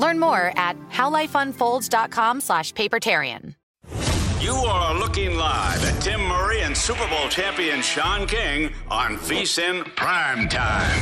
[0.00, 3.54] Learn more at howlifeunfolds.com slash papertarian.
[4.40, 9.84] You are looking live at Tim Murray and Super Bowl champion Shaun King on VSIN
[9.96, 10.98] Prime Time.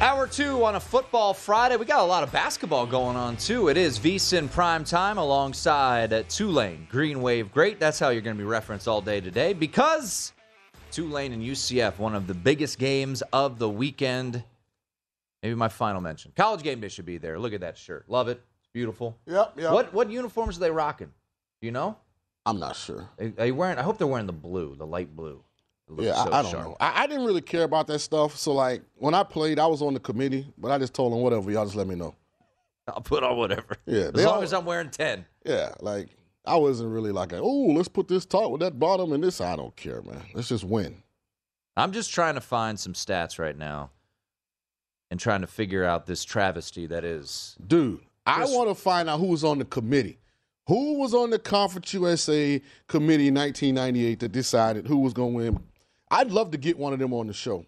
[0.00, 1.74] Hour two on a football Friday.
[1.76, 3.68] We got a lot of basketball going on too.
[3.68, 7.80] It is VSIN prime time alongside Tulane Green Wave Great.
[7.80, 10.32] That's how you're going to be referenced all day today because
[10.96, 14.42] Tulane and UCF, one of the biggest games of the weekend.
[15.42, 16.32] Maybe my final mention.
[16.34, 17.38] College game day should be there.
[17.38, 18.06] Look at that shirt.
[18.08, 18.40] Love it.
[18.60, 19.14] It's beautiful.
[19.26, 19.72] Yep, yep.
[19.72, 21.12] What what uniforms are they rocking?
[21.60, 21.98] Do you know?
[22.46, 23.10] I'm not sure.
[23.20, 23.76] Are they wearing?
[23.76, 25.44] I hope they're wearing the blue, the light blue.
[25.98, 26.64] Yeah, so I, I, don't sharp.
[26.64, 26.76] know.
[26.80, 28.34] I, I, didn't really care about that stuff.
[28.38, 31.20] So like when I played, I was on the committee, but I just told them
[31.20, 31.50] whatever.
[31.50, 32.14] Y'all just let me know.
[32.88, 33.76] I'll put on whatever.
[33.84, 35.26] Yeah, as long all, as I'm wearing ten.
[35.44, 36.08] Yeah, like
[36.46, 39.40] I wasn't really like, oh, let's put this top with that bottom and this.
[39.40, 40.22] I don't care, man.
[40.34, 41.02] Let's just win.
[41.76, 43.90] I'm just trying to find some stats right now,
[45.10, 47.56] and trying to figure out this travesty that is.
[47.66, 50.18] Dude, I want to find out who was on the committee.
[50.68, 55.36] Who was on the Conference USA committee in 1998 that decided who was going to
[55.36, 55.60] win
[56.10, 57.66] I'd love to get one of them on the show.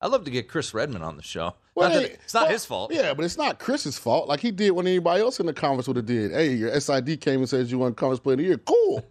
[0.00, 1.54] I'd love to get Chris Redman on the show.
[1.80, 2.92] Well, not it's not well, his fault.
[2.92, 4.28] Yeah, but it's not Chris's fault.
[4.28, 6.32] Like he did when anybody else in the conference would have did.
[6.32, 8.58] Hey, your SID came and says you want conference player of the year.
[8.58, 9.04] Cool.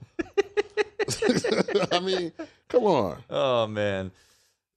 [1.91, 2.31] I mean,
[2.68, 3.18] come on.
[3.29, 4.12] Oh man.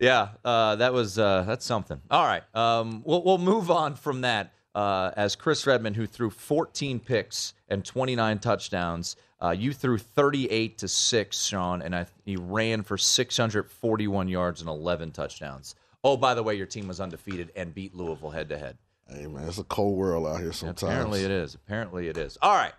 [0.00, 2.00] Yeah, uh, that was uh, that's something.
[2.10, 4.52] All right, um, we'll we'll move on from that.
[4.74, 10.78] Uh, as Chris Redman, who threw 14 picks and 29 touchdowns, uh, you threw 38
[10.78, 15.74] to 6, Shaun, and I, he ran for 641 yards and 11 touchdowns.
[16.04, 18.76] Oh, by the way, your team was undefeated and beat Louisville head to head.
[19.08, 20.82] Hey, man, it's a cold world out here sometimes.
[20.82, 21.54] apparently it is.
[21.54, 22.38] Apparently it is.
[22.40, 22.72] All right.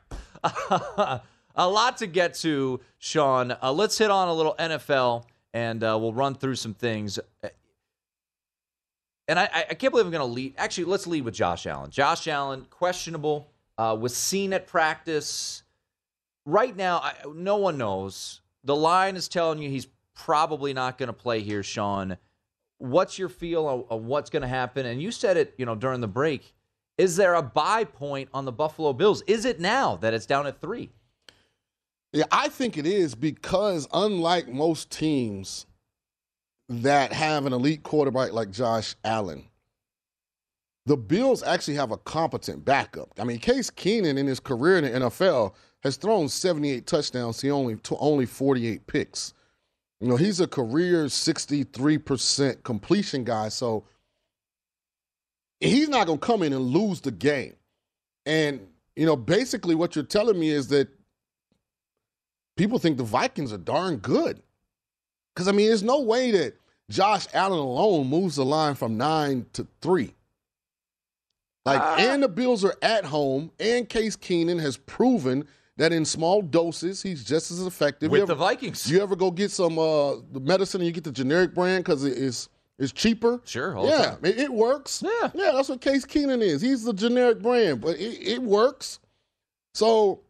[1.55, 3.55] a lot to get to, Shaun.
[3.61, 7.19] Uh, let's hit on a little NFL and uh, we'll run through some things.
[9.27, 10.55] And I, I can't believe I'm going to lead.
[10.57, 11.91] Actually, let's lead with Josh Allen.
[11.91, 15.63] Josh Allen, questionable, uh, was seen at practice
[16.45, 18.41] right now, I, no one knows.
[18.63, 22.17] The line is telling you he's probably not going to play here, Shaun.
[22.83, 24.85] What's your feel of, of what's going to happen?
[24.85, 26.53] And you said it, you know, during the break.
[26.97, 29.21] Is there a buy point on the Buffalo Bills?
[29.21, 30.89] Is it now that it's down at three?
[32.11, 35.65] Yeah, I think it is because unlike most teams
[36.67, 39.45] that have an elite quarterback like Josh Allen,
[40.85, 43.13] the Bills actually have a competent backup.
[43.17, 45.53] I mean, Case Keenum in his career in the NFL
[45.83, 47.39] has thrown 78 touchdowns.
[47.39, 49.33] He only to only 48 picks.
[50.03, 53.47] You know, he's a career 63% completion guy.
[53.47, 53.85] So
[55.61, 57.53] he's not going to come in and lose the game.
[58.25, 58.67] And,
[58.97, 60.89] you know, basically what you're telling me is that
[62.57, 64.41] people think the Vikings are darn good.
[65.33, 66.55] Because, I mean, there's no way that
[66.89, 70.13] Josh Allen alone moves the line from nine to three.
[71.63, 75.47] Like, uh, and the Bills are at home, and Case Keenum has proven
[75.77, 78.11] that in small doses he's just as effective.
[78.11, 78.89] With You ever- the Vikings.
[78.89, 82.03] You ever go get some uh, the medicine and you get the generic brand because
[82.03, 82.49] it is
[82.79, 83.39] it's cheaper?
[83.45, 85.03] Sure, yeah, it, it works.
[85.05, 85.29] Yeah.
[85.35, 86.59] yeah, that's what Case Keenum is.
[86.61, 88.99] He's the generic brand, but it, it works.
[89.75, 90.21] So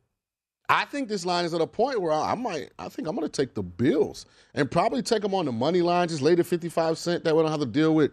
[0.67, 3.15] I think this line is at a point where I, I might, I think I'm
[3.15, 4.25] going to take the Bills
[4.55, 7.23] and probably take them on the money line, just lay the 55 cent.
[7.23, 8.11] That way I don't have to deal with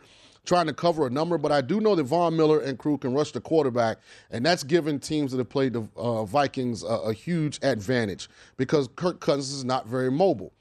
[0.51, 1.39] trying to cover a number.
[1.39, 3.99] But I do know that Von Miller and crew can rush the quarterback,
[4.33, 8.89] and that's given teams that have played the uh, Vikings a, a huge advantage because
[8.97, 10.53] Kirk Cousins is not very mobile.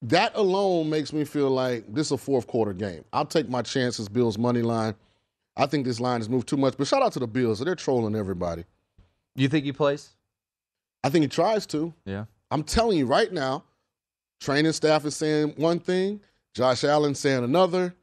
[0.00, 3.04] That alone makes me feel like this is a fourth quarter game.
[3.12, 4.94] I'll take my chances, Bills money line.
[5.56, 7.58] I think this line has moved too much, but shout out to the Bills.
[7.58, 8.64] They're trolling everybody.
[9.34, 10.10] You think he plays?
[11.02, 11.92] I think he tries to.
[12.04, 12.26] Yeah.
[12.52, 13.64] I'm telling you right now,
[14.40, 16.20] training staff is saying one thing,
[16.54, 17.94] Josh Allen saying another,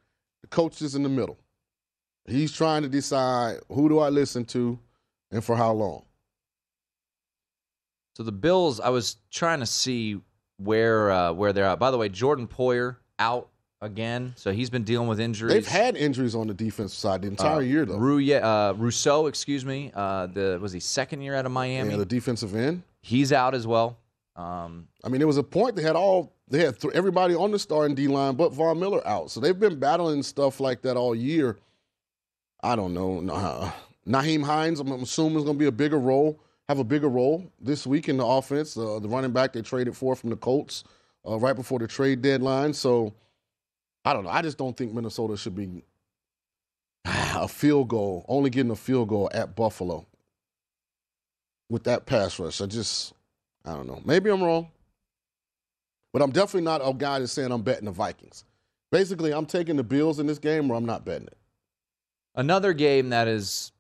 [0.42, 1.38] the coach is in the middle.
[2.27, 4.77] He's trying to decide who do I listen to
[5.31, 6.03] and for how long.
[8.15, 10.19] So the Bills, I was trying to see
[10.57, 11.80] where uh, where they're at.
[11.80, 13.50] By the way, Jordan Poyer out
[13.81, 15.53] again, so he's been dealing with injuries.
[15.53, 17.98] They've had injuries on the defensive side the entire Uh, year though.
[17.98, 19.92] Rouye, uh, Rousseau, excuse me.
[19.95, 21.92] Uh, the was he second year out of Miami?
[21.92, 22.83] Yeah, the defensive end.
[23.01, 23.98] He's out as well.
[24.36, 27.51] Um, I mean, there was a point they had all they had th- everybody on
[27.51, 30.98] the starting D line but Von Miller out, so they've been battling stuff like that
[30.98, 31.57] all year.
[32.62, 33.27] I don't know.
[33.33, 33.71] Uh,
[34.07, 37.44] Nyheim Hines, I'm assuming is going to be a bigger role, have a bigger role
[37.59, 38.77] this week in the offense.
[38.77, 40.83] Uh, the running back they traded for from the Colts
[41.27, 42.74] uh, right before the trade deadline.
[42.74, 43.13] So
[44.06, 44.30] I don't know.
[44.30, 45.83] I just don't think Minnesota should be
[47.06, 50.06] a field goal, only getting a field goal at Buffalo
[51.69, 52.62] with that pass rush.
[52.62, 53.13] I just,
[53.65, 54.01] I don't know.
[54.03, 54.68] Maybe I'm wrong,
[56.13, 58.45] but I'm definitely not a guy that's saying I'm betting the Vikings.
[58.91, 61.37] Basically, I'm taking the Bills in this game, or I'm not betting it.
[62.35, 63.71] Another game that is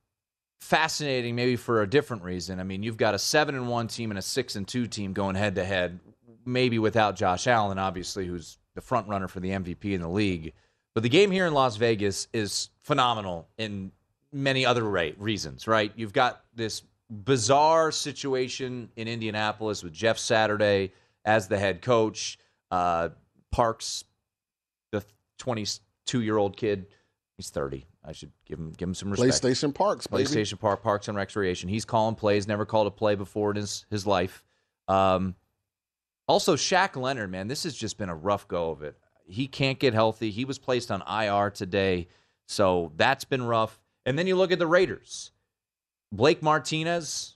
[0.61, 2.59] fascinating, maybe for a different reason.
[2.59, 5.13] I mean, you've got a seven and one team and a six and two team
[5.13, 5.99] going head to head,
[6.45, 10.53] maybe without Josh Allen, obviously, who's the front runner for the MVP in the league.
[10.93, 13.91] But the game here in Las Vegas is phenomenal in
[14.31, 15.91] many other reasons, right?
[15.95, 20.93] You've got this bizarre situation in Indianapolis with Jeff Saturday
[21.25, 22.37] as the head coach,
[22.69, 23.09] uh,
[23.51, 24.03] Parks,
[24.91, 25.03] the
[25.39, 26.87] 22 year old kid.
[27.37, 27.87] He's 30.
[28.03, 29.43] I should give him give him some respect.
[29.43, 30.23] PlayStation Parks, baby.
[30.23, 31.69] PlayStation Park, Parks and Recreation.
[31.69, 32.47] He's calling plays.
[32.47, 34.43] Never called a play before in his his life.
[34.87, 35.35] Um,
[36.27, 38.97] also, Shaq Leonard, man, this has just been a rough go of it.
[39.25, 40.31] He can't get healthy.
[40.31, 42.07] He was placed on IR today,
[42.47, 43.79] so that's been rough.
[44.05, 45.31] And then you look at the Raiders.
[46.11, 47.35] Blake Martinez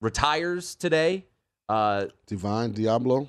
[0.00, 1.26] retires today.
[1.68, 3.28] Uh, Divine Deablo.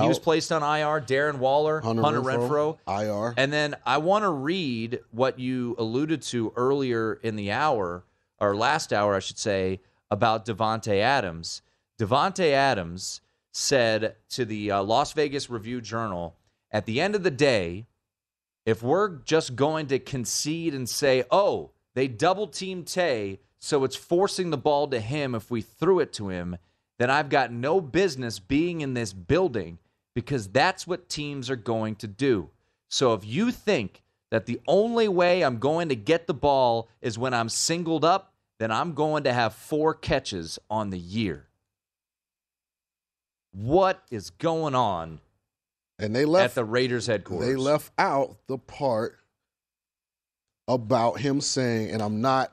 [0.00, 1.00] he was placed on IR.
[1.00, 3.34] Darren Waller, Hunter, Hunter Renfrow, Renfrow, IR.
[3.36, 8.04] and then I want to read what you alluded to earlier in the hour,
[8.38, 9.80] or last hour, I should say,
[10.10, 11.62] about Davante Adams.
[11.98, 13.20] Davante Adams
[13.52, 16.36] said to the uh, Las Vegas Review Journal,
[16.70, 17.86] at the end of the day,
[18.66, 23.96] if we're just going to concede and say, oh, they double team Tay, so it's
[23.96, 26.58] forcing the ball to him if we threw it to him,
[26.98, 29.78] then I've got no business being in this building
[30.14, 32.50] because that's what teams are going to do.
[32.88, 37.18] So if you think that the only way I'm going to get the ball is
[37.18, 41.46] when I'm singled up, then I'm going to have four catches on the year.
[43.52, 45.20] What is going on
[45.98, 47.48] and they left at the Raiders headquarters?
[47.48, 49.18] They left out the part
[50.68, 52.52] about him saying, and I'm not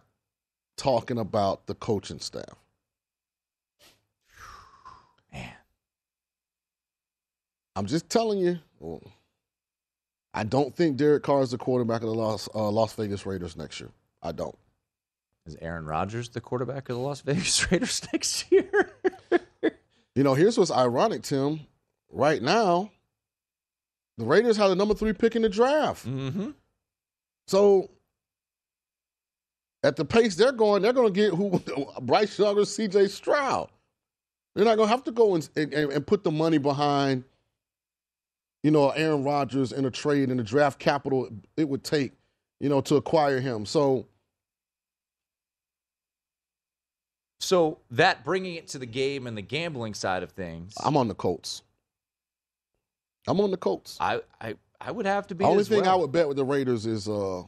[0.77, 2.55] talking about the coaching staff.
[5.31, 5.51] Man.
[7.75, 8.59] I'm just telling you.
[8.79, 9.01] well,
[10.33, 13.55] I don't think Derek Carr is the quarterback of the Las, uh, Las Vegas Raiders
[13.55, 13.89] next year.
[14.21, 14.57] I don't.
[15.45, 18.91] Is Aaron Rodgers the quarterback of the Las Vegas Raiders next year?
[20.15, 21.61] You know, here's what's ironic, Tim.
[22.11, 22.91] Right now,
[24.17, 26.05] the Raiders have the number three pick in the draft.
[26.05, 26.51] mm-hmm.
[27.47, 27.89] So
[29.81, 31.59] at the pace they're going, they're going to get who
[32.01, 33.07] Bryce Young or C.J.
[33.07, 33.69] Stroud.
[34.53, 37.23] They're not going to have to go and, and, and put the money behind,
[38.63, 42.13] you know, Aaron Rodgers in a trade and the draft capital it would take,
[42.59, 43.65] you know, to acquire him.
[43.65, 44.07] So
[47.43, 51.09] So that bringing it to the game and the gambling side of things, I'm on
[51.09, 51.61] the Colts.
[53.27, 53.97] I'm on the Colts.
[53.99, 55.43] I I, I would have to be.
[55.43, 55.91] The only thing well.
[55.91, 57.43] I would bet with the Raiders is uh,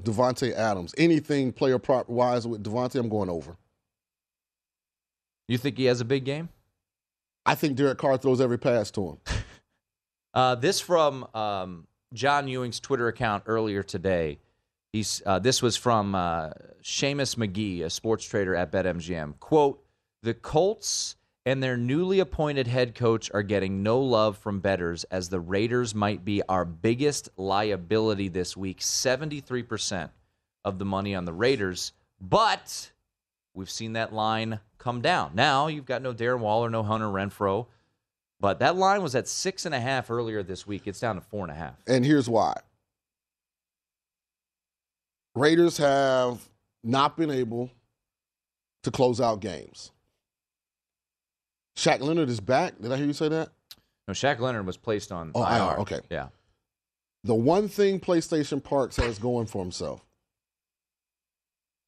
[0.00, 0.94] Davante Adams.
[0.96, 3.56] Anything player prop wise with Davante, I'm going over.
[5.48, 6.48] You think he has a big game?
[7.44, 9.16] I think Derek Carr throws every pass to him.
[10.34, 14.38] Uh, this from um, John Ewing's Twitter account earlier today.
[14.92, 16.50] He's uh, this was from uh,
[16.82, 19.38] Seamus Magee, a sports trader at BetMGM.
[19.40, 19.82] Quote:
[20.22, 25.28] The Colts and their newly appointed head coach are getting no love from betters as
[25.28, 28.82] the Raiders might be our biggest liability this week.
[28.82, 30.10] Seventy three percent
[30.64, 32.90] of the money on the Raiders, but
[33.54, 35.32] we've seen that line come down.
[35.34, 37.66] Now you've got no Darren Waller, no Hunter Renfrow.
[38.42, 40.88] But that line was at six and a half earlier this week.
[40.88, 41.76] It's down to four and a half.
[41.86, 42.54] And here's why
[45.36, 46.40] Raiders have
[46.82, 47.70] not been able
[48.82, 49.92] to close out games.
[51.76, 52.78] Shaq Leonard is back.
[52.80, 53.50] Did I hear you say that?
[54.08, 55.74] No, Shaq Leonard was placed on Oh, IR.
[55.74, 56.00] IR, okay.
[56.10, 56.28] Yeah.
[57.22, 60.04] The one thing PlayStation Parks has going for himself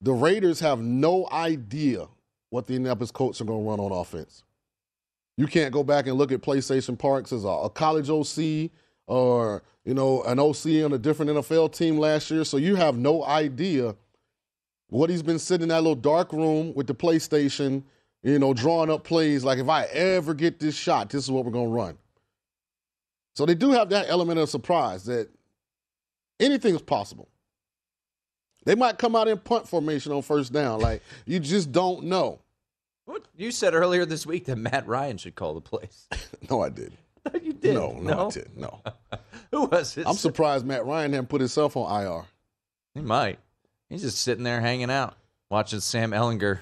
[0.00, 2.06] the Raiders have no idea
[2.50, 4.44] what the Indianapolis Colts are going to run on offense.
[5.36, 8.70] You can't go back and look at PlayStation Parks as a, a college OC
[9.06, 12.96] or you know an OC on a different NFL team last year, so you have
[12.96, 13.96] no idea
[14.88, 17.82] what he's been sitting in that little dark room with the PlayStation,
[18.22, 21.44] you know, drawing up plays like if I ever get this shot, this is what
[21.44, 21.98] we're to run.
[23.34, 25.28] So they do have that element of surprise that
[26.38, 27.28] anything is possible.
[28.64, 30.80] They might come out in punt formation on first down.
[30.80, 32.40] Like you just don't know.
[33.06, 36.08] What you said earlier this week that Matt Ryan should call the plays.
[36.50, 36.98] No, I didn't.
[37.42, 37.74] you did.
[37.74, 38.58] No, no, I didn't.
[38.58, 38.82] No.
[39.50, 40.06] Who was it?
[40.06, 42.24] I'm surprised Matt Ryan hadn't put himself on IR.
[42.92, 43.38] He might.
[43.88, 45.16] He's just sitting there hanging out,
[45.50, 46.60] watching Sam Ehlinger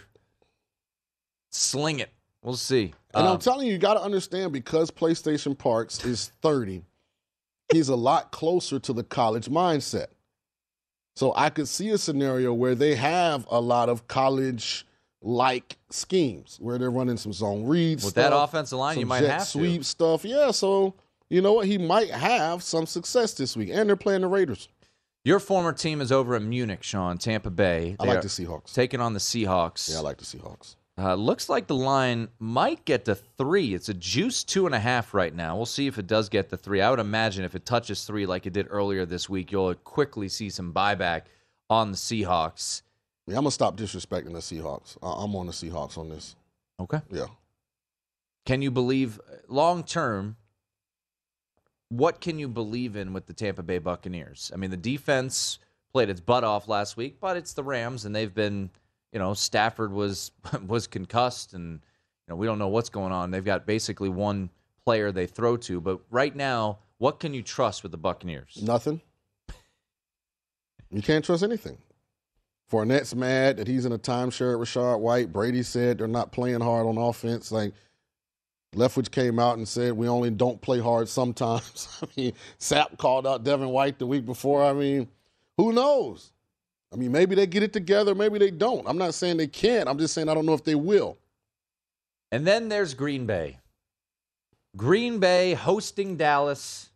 [1.51, 2.11] sling it.
[2.43, 2.95] We'll see.
[3.15, 6.85] And Um, I'm telling you, you got to understand because PlayStation Parks is 30,
[7.73, 10.07] he's a lot closer to the college mindset.
[11.17, 14.87] So I could see a scenario where they have a lot of college
[15.23, 18.05] like schemes where they're running some zone reads.
[18.05, 19.47] With that offensive line, you might have to.
[19.47, 20.25] sweep stuff.
[20.25, 20.95] Yeah, so
[21.31, 21.67] you know what?
[21.67, 23.71] He might have some success this week.
[23.73, 24.69] And they're playing the Raiders.
[25.25, 27.97] your former team is over in Munich, Shaun, Tampa Bay.
[28.01, 28.75] I like the Seahawks.
[28.75, 29.91] Taking on the Seahawks.
[29.91, 30.77] Yeah, I like the Seahawks.
[30.99, 33.73] Uh, looks like the line might get to three.
[33.73, 35.57] It's a juice two and a half right now.
[35.57, 36.83] We'll see if it does get to three.
[36.83, 40.29] I would imagine if it touches three like it did earlier this week, you'll quickly
[40.29, 41.23] see some buyback
[41.71, 42.83] on the Seahawks.
[43.27, 44.97] Yeah, I'm gonna stop disrespecting the Seahawks.
[45.03, 46.35] I- I'm on the Seahawks on this.
[46.81, 47.01] Okay.
[47.11, 47.27] Yeah.
[48.45, 50.37] Can you believe long term?
[51.89, 54.51] What can you believe in with the Tampa Bay Buccaneers?
[54.53, 55.59] I mean, the defense
[55.93, 58.71] played its butt off last week, but it's the Rams, and they've been,
[59.13, 60.33] you know, Stafford was
[60.67, 63.31] was concussed, and you know we don't know what's going on.
[63.31, 64.51] They've got basically one
[64.85, 68.59] player they throw to, but right now, what can you trust with the Buccaneers?
[68.61, 69.01] Nothing.
[70.91, 71.79] You can't trust anything.
[72.73, 75.31] Fournette's mad that he's in a timeshare at Rachaad White.
[75.31, 77.53] Brady said they're not playing hard on offense.
[77.53, 77.75] Like
[78.75, 81.89] Leftwich came out and said we only don't play hard sometimes.
[82.03, 84.65] I mean, Sapp called out Devin White the week before.
[84.65, 85.07] I mean,
[85.59, 86.33] who knows?
[86.91, 88.89] I mean, maybe they get it together, maybe they don't.
[88.89, 89.87] I'm not saying they can't.
[89.87, 91.19] I'm just saying I don't know if they will.
[92.31, 93.59] And then there's Green Bay.
[94.79, 96.89] Green Bay hosting Dallas.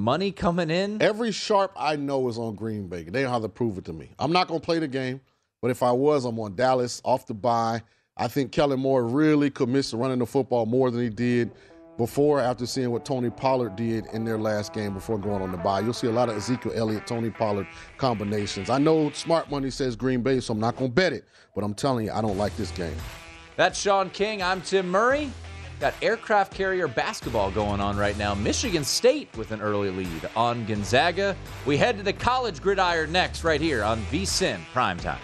[0.00, 1.02] Money coming in.
[1.02, 3.02] Every sharp I know is on Green Bay.
[3.02, 4.10] They don't have to prove it to me.
[4.18, 5.20] I'm not going to play the game,
[5.60, 7.82] but if I was, I'm on Dallas off the bye.
[8.16, 11.50] I think Kellen Moore really commits to running the football more than he did
[11.98, 15.58] before after seeing what Tony Pollard did in their last game before going on the
[15.58, 15.80] bye.
[15.80, 17.66] You'll see a lot of Ezekiel Elliott, Tony Pollard
[17.98, 18.70] combinations.
[18.70, 21.62] I know smart money says Green Bay, so I'm not going to bet it, but
[21.62, 22.96] I'm telling you, I don't like this game.
[23.56, 24.42] That's Shaun King.
[24.42, 25.30] I'm Tim Murray.
[25.80, 28.34] Got aircraft carrier basketball going on right now.
[28.34, 31.34] Michigan State with an early lead on Gonzaga.
[31.64, 35.16] We head to the college gridiron next, right here on VSIN Primetime.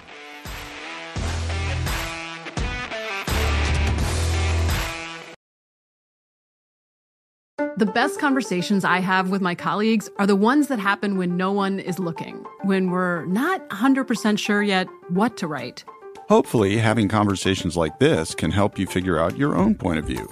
[7.78, 11.52] The best conversations I have with my colleagues are the ones that happen when no
[11.52, 15.84] one is looking, when we're not 100% sure yet what to write.
[16.30, 20.26] Hopefully, having conversations like this can help you figure out your own point of view.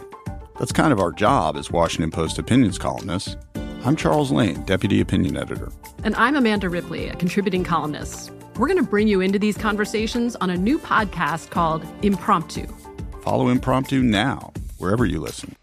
[0.58, 3.36] That's kind of our job as Washington Post opinions columnists.
[3.84, 5.70] I'm Charles Lane, Deputy Opinion Editor.
[6.04, 8.30] And I'm Amanda Ripley, a contributing columnist.
[8.56, 12.66] We're going to bring you into these conversations on a new podcast called Impromptu.
[13.22, 15.56] Follow Impromptu now, wherever you listen.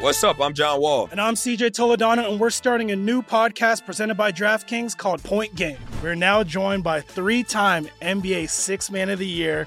[0.00, 0.40] What's up?
[0.40, 1.08] I'm John Wall.
[1.10, 5.56] And I'm CJ Toledano, and we're starting a new podcast presented by DraftKings called Point
[5.56, 5.78] Game.
[6.04, 9.66] We're now joined by three time NBA Six Man of the Year,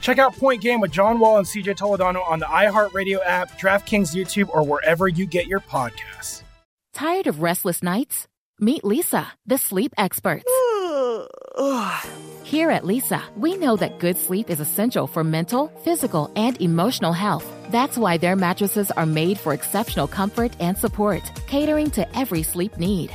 [0.00, 4.14] Check out Point Game with John Wall and CJ Toledano on the iHeartRadio app, DraftKings
[4.14, 6.42] YouTube, or wherever you get your podcasts.
[6.92, 8.26] Tired of restless nights?
[8.58, 10.44] Meet Leesa, the sleep experts.
[12.44, 17.12] Here at Leesa, we know that good sleep is essential for mental, physical, and emotional
[17.12, 17.44] health.
[17.70, 22.78] That's why their mattresses are made for exceptional comfort and support, catering to every sleep
[22.78, 23.14] need.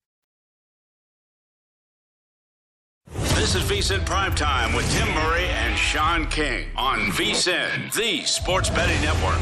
[3.41, 9.01] This is VSIN Primetime with Tim Murray and Shaun King on VSIN, the sports betting
[9.01, 9.39] network.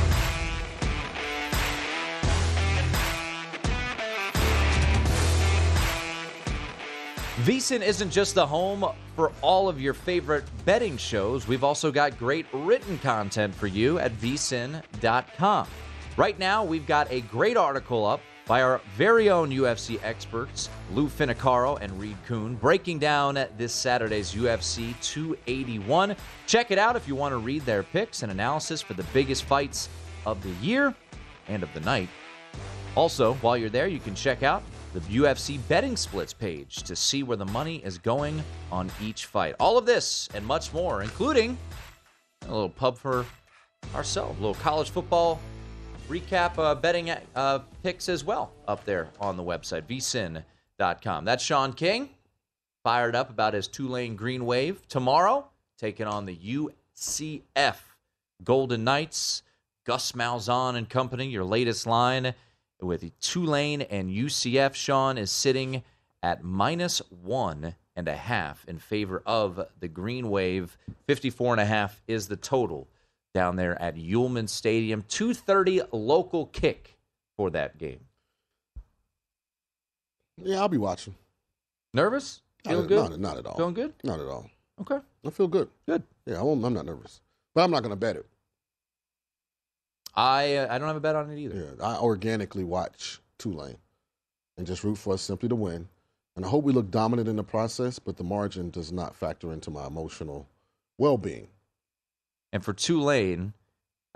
[7.44, 8.86] VSIN isn't just the home
[9.18, 11.46] for all of your favorite betting shows.
[11.46, 15.68] We've also got great written content for you at vsin.com.
[16.16, 21.08] Right now, we've got a great article up by our very own UFC experts, Lou
[21.08, 26.16] Finocchiaro and Reed Kuhn, breaking down this Saturday's UFC 281.
[26.48, 29.44] Check it out if you want to read their picks and analysis for the biggest
[29.44, 29.88] fights
[30.26, 30.96] of the year
[31.48, 32.10] and of the night.
[32.96, 34.64] Also, while you're there, you can check out
[34.96, 39.54] the UFC betting splits page to see where the money is going on each fight.
[39.60, 41.56] All of this and much more, including
[42.48, 43.28] a little pub for
[43.94, 45.40] ourselves, a little college football
[46.10, 51.24] recap uh, betting uh, picks as well up there on the website, vsin.com.
[51.24, 52.10] That's Shaun King,
[52.84, 57.76] fired up about his Tulane Green Wave tomorrow, taking on the UCF
[58.44, 59.44] Golden Knights.
[59.86, 62.36] Gus Malzahn and company, your latest line
[62.80, 64.76] with Tulane and UCF.
[64.76, 65.84] Shaun is sitting
[66.22, 70.78] at minus one and a half in favor of the Green Wave.
[71.08, 72.88] 54 and a half is the total
[73.34, 75.04] down there at Yulman Stadium.
[75.04, 76.98] 2:30 local kick
[77.38, 78.02] for that game.
[80.38, 81.16] Yeah, I'll be watching.
[81.94, 82.42] Nervous?
[82.66, 83.10] Not, Feeling at- good?
[83.12, 83.58] Not, not at all.
[83.58, 83.94] Feeling good?
[84.04, 84.50] Not at all.
[84.82, 85.00] Okay.
[85.26, 85.70] I feel good.
[85.86, 86.04] Good.
[86.26, 87.22] Yeah, I won't, I'm not nervous,
[87.54, 88.26] but I'm not going to bet it.
[90.16, 91.76] I uh, I don't have a bet on it either.
[91.80, 93.78] Yeah, I organically watch Tulane
[94.58, 95.88] and just root for us simply to win.
[96.36, 99.52] And I hope we look dominant in the process, but the margin does not factor
[99.52, 100.48] into my emotional
[100.98, 101.48] well-being.
[102.52, 103.54] And for Tulane,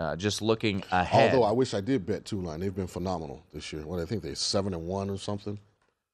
[0.00, 1.32] uh, just looking ahead.
[1.34, 3.86] Although I wish I did bet Tulane, they've been phenomenal this year.
[3.86, 5.58] What I think they're seven and one or something.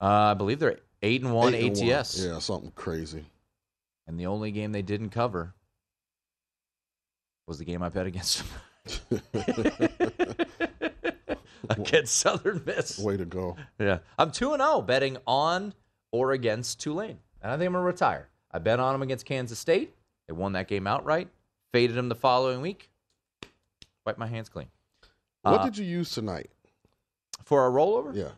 [0.00, 1.90] Uh, I believe they're eight and one Eight and one.
[1.98, 2.24] ATS.
[2.24, 3.24] Yeah, something crazy.
[4.06, 5.54] And the only game they didn't cover
[7.46, 8.42] was the game I bet against
[9.08, 9.20] them.
[11.68, 12.98] against Southern Miss.
[12.98, 13.56] Way to go.
[13.78, 13.98] Yeah.
[14.18, 15.74] I'm 2 and 0 betting on
[16.12, 17.18] or against Tulane.
[17.42, 18.28] And I think I'm going to retire.
[18.50, 19.94] I bet on them against Kansas State.
[20.26, 21.28] They won that game outright.
[21.72, 22.90] Faded him the following week.
[24.04, 24.68] Wipe my hands clean.
[25.42, 26.50] What Uh, did you use tonight?
[27.44, 28.14] For a rollover?
[28.14, 28.32] Yeah.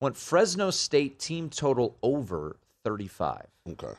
[0.00, 3.46] Went Fresno State team total over 35.
[3.70, 3.92] Okay.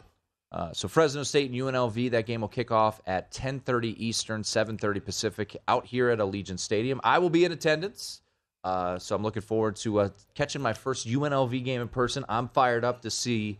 [0.52, 5.00] Uh, so Fresno State and UNLV, that game will kick off at 10:30 Eastern, 7:30
[5.00, 7.00] Pacific, out here at Allegiant Stadium.
[7.04, 8.22] I will be in attendance,
[8.64, 12.26] uh, so I'm looking forward to uh, catching my first UNLV game in person.
[12.28, 13.60] I'm fired up to see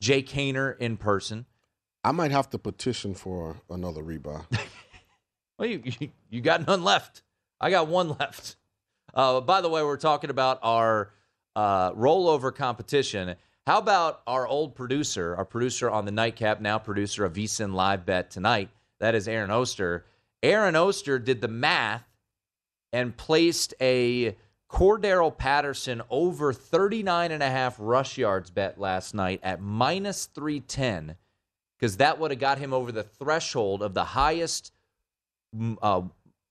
[0.00, 1.46] Jake Haener in person.
[2.04, 4.44] I might have to petition for another rebuy.
[5.58, 5.82] Well, you,
[6.30, 7.22] you got none left.
[7.60, 8.54] I got one left.
[9.12, 11.10] Uh, by the way, we're talking about our
[11.56, 13.34] uh, rollover competition.
[13.66, 18.06] How about our old producer, our producer on the nightcap, now producer of VSIN Live
[18.06, 18.70] Bet tonight?
[19.00, 20.04] That is Aaron Oster.
[20.44, 22.04] Aaron Oster did the math
[22.92, 24.36] and placed a
[24.70, 31.16] Cordarrelle Patterson over 39 and a half rush yards bet last night at minus 310
[31.78, 34.72] because that would have got him over the threshold of the highest
[35.82, 36.02] uh,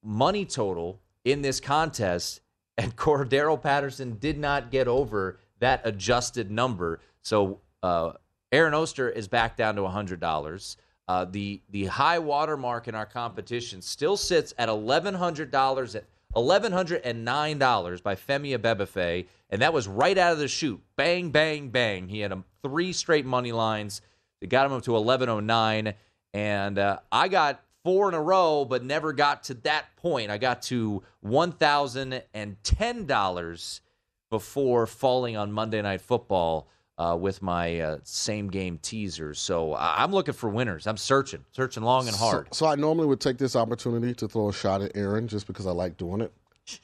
[0.03, 2.41] money total in this contest,
[2.77, 7.01] and Cordarrelle Patterson did not get over that adjusted number.
[7.21, 8.13] So uh,
[8.51, 10.77] Aaron Oster is back down to hundred dollars.
[11.07, 15.95] Uh, the the high water mark in our competition still sits at eleven hundred dollars
[15.95, 20.39] at eleven hundred and nine dollars by Femi Abebefe, and that was right out of
[20.39, 20.81] the chute.
[20.95, 22.07] Bang, bang, bang.
[22.07, 24.01] He had um, three straight money lines.
[24.41, 25.93] It got him up to eleven oh nine,
[26.33, 30.29] and uh, I got four in a row, but never got to that point.
[30.29, 33.81] I got to one thousand and ten dollars
[34.29, 39.39] before falling on Monday Night Football uh, with my uh, same game teasers.
[39.39, 40.85] So I- I'm looking for winners.
[40.85, 42.47] I'm searching, searching long and hard.
[42.51, 45.47] So, so I normally would take this opportunity to throw a shot at Aaron just
[45.47, 46.31] because I like doing it.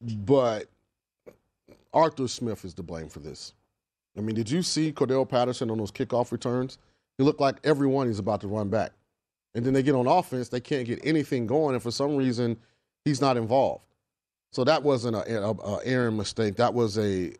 [0.00, 0.66] But
[1.92, 3.52] Arthur Smith is to blame for this.
[4.18, 6.78] I mean, did you see Cordarrelle Patterson on those kickoff returns?
[7.16, 8.92] He looked like everyone he's about to run back.
[9.54, 12.56] And then they get on offense, they can't get anything going, and for some reason,
[13.04, 13.84] he's not involved.
[14.52, 16.56] So that wasn't a, a, a Aaron mistake.
[16.56, 17.32] That was a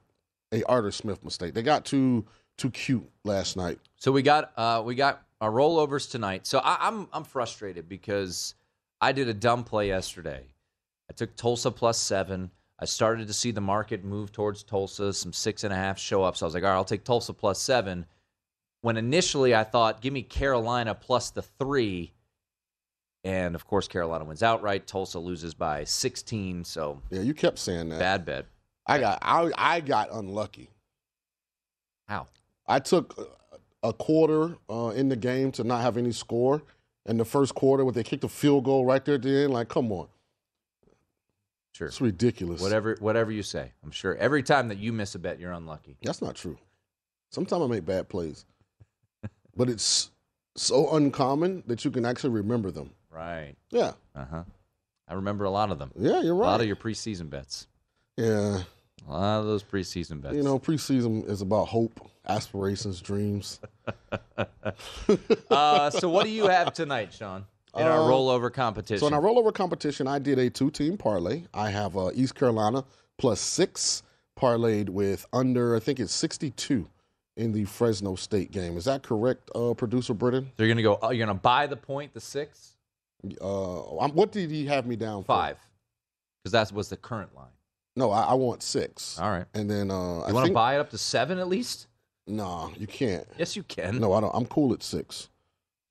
[0.52, 1.54] a Arthur Smith mistake.
[1.54, 2.24] They got too
[2.56, 3.78] too cute last night.
[3.96, 6.46] So we got uh, we got our rollovers tonight.
[6.46, 8.54] So I, I'm I'm frustrated because
[9.00, 10.44] I did a dumb play yesterday.
[11.10, 12.50] I took Tulsa plus seven.
[12.78, 16.22] I started to see the market move towards Tulsa, some six and a half show
[16.22, 16.42] ups.
[16.42, 18.06] I was like, all right, I'll take Tulsa plus seven.
[18.82, 22.12] When initially I thought, give me Carolina plus the three.
[23.24, 24.86] And of course, Carolina wins outright.
[24.86, 26.62] Tulsa loses by 16.
[26.64, 27.98] So Yeah, you kept saying that.
[27.98, 28.46] bad bet.
[28.86, 30.70] I got I I got unlucky.
[32.08, 32.28] How?
[32.66, 36.62] I took a- a quarter uh, in the game to not have any score
[37.06, 39.52] in the first quarter when they kicked a field goal right there at the end.
[39.52, 40.08] Like, come on.
[41.78, 41.86] Sure.
[41.86, 42.60] It's ridiculous.
[42.60, 43.70] Whatever whatever you say.
[43.84, 45.96] I'm sure every time that you miss a bet, you're unlucky.
[46.02, 46.58] That's not true.
[47.30, 48.44] Sometimes I make bad plays,
[49.54, 50.10] but it's
[50.56, 52.90] so uncommon that you can actually remember them.
[53.12, 53.54] Right.
[53.70, 53.92] Yeah.
[54.16, 54.44] Uh huh.
[55.06, 55.92] I remember a lot of them.
[55.96, 56.48] Yeah, you're right.
[56.48, 57.68] A lot of your preseason bets.
[58.16, 58.62] Yeah.
[59.06, 60.34] A lot of those preseason bets.
[60.34, 63.60] You know, preseason is about hope, aspirations, dreams.
[65.48, 67.46] uh, so what do you have tonight, Shaun?
[67.76, 68.98] In our Uh, rollover competition.
[69.00, 71.44] So in our rollover competition, I did a two-team parlay.
[71.52, 72.85] I have uh, East Carolina
[73.18, 74.02] plus six
[74.38, 76.88] parlayed with under, I think it's 62
[77.37, 78.76] in the Fresno State game.
[78.76, 80.50] Is that correct, uh, producer Britton?
[80.57, 80.98] So you're gonna go.
[81.02, 82.74] Oh, you're gonna buy the point, the six,
[83.40, 85.26] Uh, I'm- what did he have me down for?
[85.26, 85.59] five,
[86.42, 87.50] because that was the current line.
[87.96, 89.18] No, I, I want six.
[89.18, 89.44] All right.
[89.54, 91.88] And then uh, I You want to buy it up to seven at least?
[92.28, 93.26] Nah, you can't.
[93.37, 93.98] Yes, you can.
[93.98, 94.31] No, I don't.
[94.35, 95.28] I'm cool at six.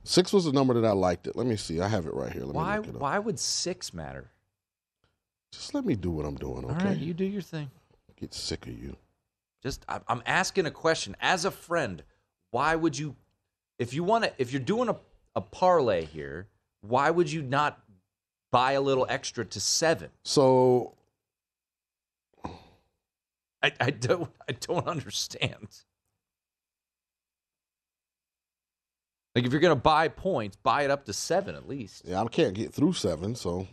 [0.07, 1.35] Six was the number that I liked it.
[1.35, 1.81] Let me see.
[1.81, 2.43] I have it right here.
[2.43, 2.77] Let me Why?
[2.77, 3.01] look it up.
[3.01, 4.31] Why would six matter?
[5.51, 6.73] Just let me do what I'm doing, okay?
[6.73, 7.69] All right, you do your thing.
[8.15, 8.95] Get sick of you.
[9.61, 12.03] Just I- I'm asking a question as a friend.
[12.51, 13.17] Why would you,
[13.79, 14.95] if you want to, if you're doing a,
[15.35, 16.47] a parlay here,
[16.79, 17.79] why would you not
[18.49, 20.09] buy a little extra to seven?
[20.23, 20.95] So
[23.61, 25.67] I, I don't I don't understand.
[29.37, 32.01] Like if you're gonna buy points, buy it up to seven at least.
[32.07, 33.67] Yeah, I can't get through seven, so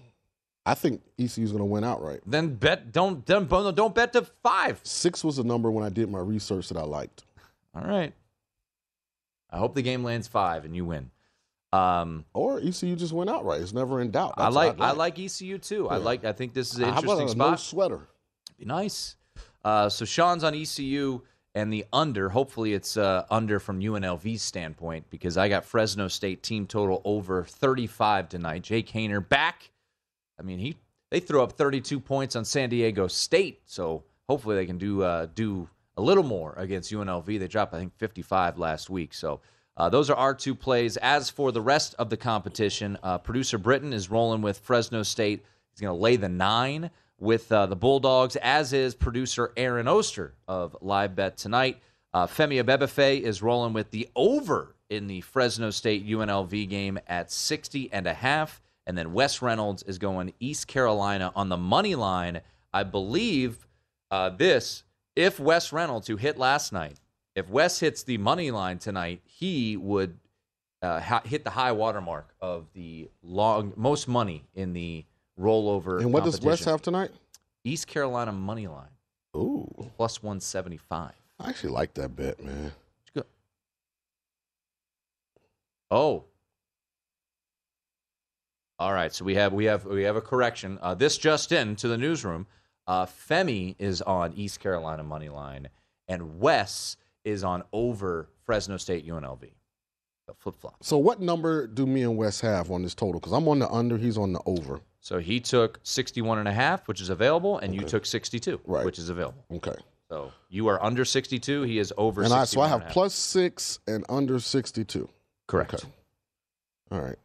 [0.66, 2.20] I think ECU's going to win outright.
[2.27, 4.79] Then bet don't don't don't bet to five.
[4.83, 7.24] Six was the number when I did my research that I liked.
[7.74, 8.12] All right.
[9.48, 11.11] I hope the game lands five and you win.
[11.72, 13.62] Um, or ECU just went outright.
[13.62, 14.35] It's never in doubt.
[14.37, 15.88] I That's like, I like ECU too.
[15.88, 16.27] I like.
[16.27, 17.61] I think this is an How about interesting a no spot.
[17.61, 18.00] sweater?
[18.59, 19.16] Be nice.
[19.64, 21.22] Uh, so Shaun's on ECU,
[21.55, 22.29] and the under.
[22.29, 27.45] Hopefully, it's uh, under from UNLV's standpoint because I got Fresno State team total over
[27.45, 28.62] 35 tonight.
[28.62, 29.71] Jake Haener back.
[30.38, 30.77] I mean, he
[31.11, 35.27] they threw up 32 points on San Diego State, so hopefully they can do uh,
[35.35, 37.38] do a little more against UNLV.
[37.38, 39.14] They dropped, I think, 55 last week.
[39.14, 39.40] So
[39.77, 40.97] uh, those are our two plays.
[40.97, 45.45] As for the rest of the competition, uh, producer Britton is rolling with Fresno State.
[45.73, 50.35] He's going to lay the nine with uh, the Bulldogs, as is producer Aaron Oster
[50.48, 51.81] of Live Bet tonight.
[52.12, 57.31] Uh, Femi Abebefe is rolling with the over in the Fresno State UNLV game at
[57.31, 58.61] 60 and a half.
[58.87, 62.40] And then Wes Reynolds is going East Carolina on the money line.
[62.72, 63.66] I believe
[64.11, 64.85] uh, this,
[65.16, 67.00] if Wes Reynolds, who hit last night,
[67.35, 70.18] if Wes hits the money line tonight, he would
[70.83, 75.05] uh, ha- hit the high watermark of the long most money in the
[75.38, 76.01] rollover.
[76.01, 76.70] And what does Wes competition.
[76.70, 77.11] have tonight?
[77.64, 78.88] East Carolina money line.
[79.37, 79.90] Ooh.
[79.97, 81.12] Plus 175.
[81.40, 82.73] I actually like that bet, man.
[85.90, 86.25] Oh.
[88.81, 90.79] All right, so we have we have we have a correction.
[90.83, 92.49] Uh, this just in to the newsroom.
[92.87, 95.68] Uh, Femi is on East Carolina money line,
[96.09, 99.51] and Wes is on over Fresno State UNLV.
[100.37, 100.77] Flip flop.
[100.83, 103.20] So what number do me and Wes have on this total?
[103.20, 104.81] Because I'm on the under, he's on the over.
[105.05, 108.87] So he took 61 and a half, which is available, and you took 62, Right.
[108.87, 109.45] which is available.
[109.53, 109.75] Okay.
[110.09, 111.61] So you are under 62.
[111.62, 112.23] He is over.
[112.23, 115.11] and I so 61 I have plus six and under 62.
[115.47, 115.75] Correct.
[115.75, 115.88] Okay.
[116.90, 117.19] All right.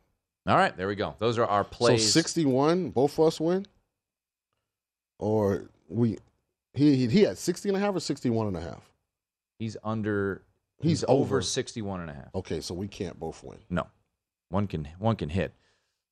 [0.46, 1.16] All right, there we go.
[1.20, 2.04] Those are our plays.
[2.04, 3.66] So 61, both of us win?
[5.18, 6.18] Or we
[6.74, 8.92] he he, he had 60 and a half or 61 and a half?
[9.58, 10.42] He's under.
[10.82, 11.42] He's He's, over over.
[11.42, 12.36] 61 and a half.
[12.36, 13.60] Okay, so we can't both win.
[13.70, 13.88] No,
[14.50, 15.54] one can one can hit.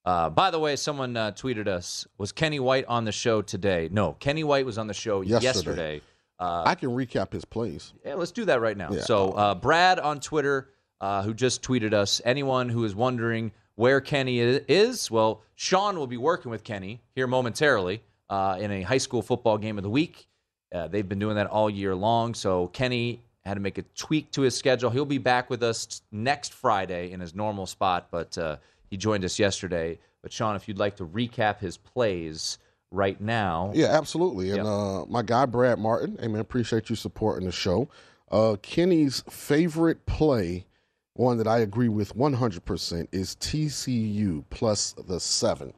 [0.07, 3.89] Uh, by the way, someone uh, tweeted us: Was Kenny White on the show today?
[3.91, 5.43] No, Kenny White was on the show Yesterday.
[5.43, 6.01] yesterday.
[6.39, 7.93] Uh, I can recap his plays.
[8.05, 8.89] yeah, let's do that right now.
[8.89, 9.01] Yeah.
[9.01, 10.69] So, uh, Brad on Twitter,
[11.01, 16.07] uh, who just tweeted us, anyone who is wondering where Kenny is, well, Shaun will
[16.07, 19.89] be working with Kenny here momentarily uh, in a high school football game of the
[19.89, 20.29] week.
[20.73, 22.33] Uh, they've been doing that all year long.
[22.33, 24.89] So, Kenny had to make a tweak to his schedule.
[24.89, 28.57] He'll be back with us next Friday in his normal spot, but uh,
[28.89, 29.99] he joined us yesterday.
[30.21, 32.57] But, Shaun, if you'd like to recap his plays
[32.91, 33.71] right now.
[33.75, 34.51] Yeah, absolutely.
[34.51, 37.89] And uh, my guy Brad Martin, hey man, appreciate you supporting the show.
[38.31, 40.65] Uh, Kenny's favorite play,
[41.13, 45.73] one that I agree with 100%, is TCU plus the seven.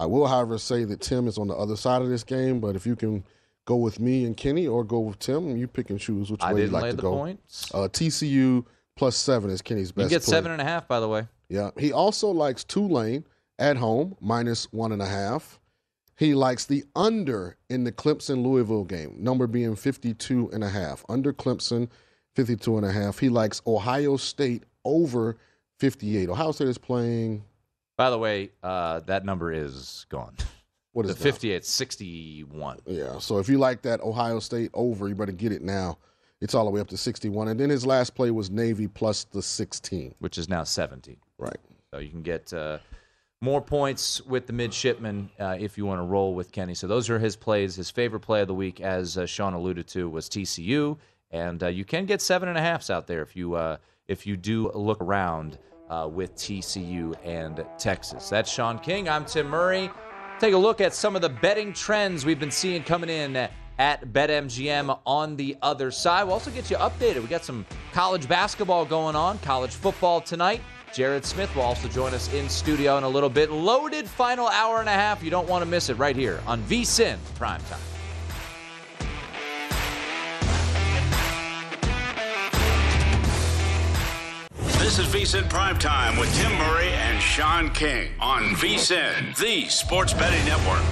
[0.00, 2.74] I will, however, say that Tim is on the other side of this game, but
[2.76, 3.24] if you can
[3.64, 6.52] go with me and Kenny or go with Tim, you pick and choose which I
[6.52, 7.12] way you'd like to the go.
[7.12, 7.70] points.
[7.72, 8.64] Uh, TCU
[8.96, 10.08] plus seven is Kenny's You best.
[10.08, 10.30] can get play.
[10.32, 11.26] seven and a half, by the way.
[11.52, 11.70] Yeah.
[11.78, 13.26] He also likes Tulane
[13.58, 15.60] at home, minus one and a half.
[16.16, 21.04] He likes the under in the Clemson Louisville game, number being 52 and a half.
[21.10, 21.90] Under Clemson,
[22.36, 23.18] 52 and a half.
[23.18, 25.36] He likes Ohio State over
[25.78, 26.30] 58.
[26.30, 27.44] Ohio State is playing.
[27.98, 30.34] By the way, uh, that number is gone.
[30.94, 31.64] What is the 58?
[31.64, 32.80] 61.
[32.84, 33.18] Yeah.
[33.18, 35.96] So if you like that Ohio State over, you better get it now.
[36.42, 37.46] It's all the way up to 61.
[37.46, 40.16] And then his last play was Navy plus the 16.
[40.18, 41.16] Which is now 17.
[41.38, 41.56] Right.
[41.92, 42.78] So you can get uh,
[43.40, 46.74] more points with the midshipman uh, if you want to roll with Kenny.
[46.74, 47.76] So those are his plays.
[47.76, 50.98] His favorite play of the week, as uh, Shaun alluded to, was TCU,
[51.30, 53.76] and uh, you can get seven and a halfs out there if you uh,
[54.08, 55.58] if you do look around
[55.90, 58.28] uh, with TCU and Texas.
[58.28, 59.08] That's Shaun King.
[59.08, 59.90] I'm Tim Murray.
[60.40, 64.12] Take a look at some of the betting trends we've been seeing coming in at
[64.12, 66.24] BetMGM on the other side.
[66.24, 67.22] We'll also get you updated.
[67.22, 70.60] We got some college basketball going on, college football tonight.
[70.92, 73.50] Jared Smith will also join us in studio in a little bit.
[73.50, 75.22] Loaded final hour and a half.
[75.22, 77.80] You don't want to miss it right here on VSIN Primetime.
[84.78, 90.44] This is VSIN Primetime with Tim Murray and Shaun King on VSIN, the sports betting
[90.44, 90.82] network.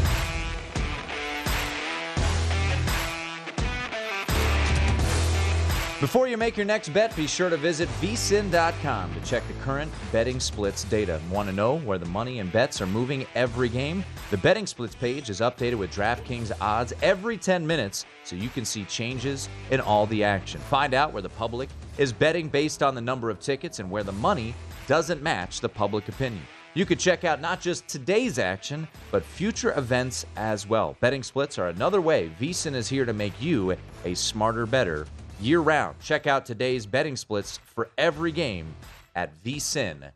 [6.00, 9.92] Before you make your next bet, be sure to visit vsin.com to check the current
[10.10, 11.20] betting splits data.
[11.30, 14.02] Want to know where the money and bets are moving every game?
[14.30, 18.64] The betting splits page is updated with DraftKings odds every 10 minutes so you can
[18.64, 20.58] see changes in all the action.
[20.58, 24.02] Find out where the public is betting based on the number of tickets and where
[24.02, 24.54] the money
[24.86, 26.42] doesn't match the public opinion.
[26.72, 30.96] You could check out not just today's action, but future events as well.
[31.00, 35.06] Betting splits are another way VSIN is here to make you a smarter, better
[35.40, 35.98] year round.
[36.00, 38.74] Check out today's betting splits for every game
[39.14, 40.12] at vsin.com.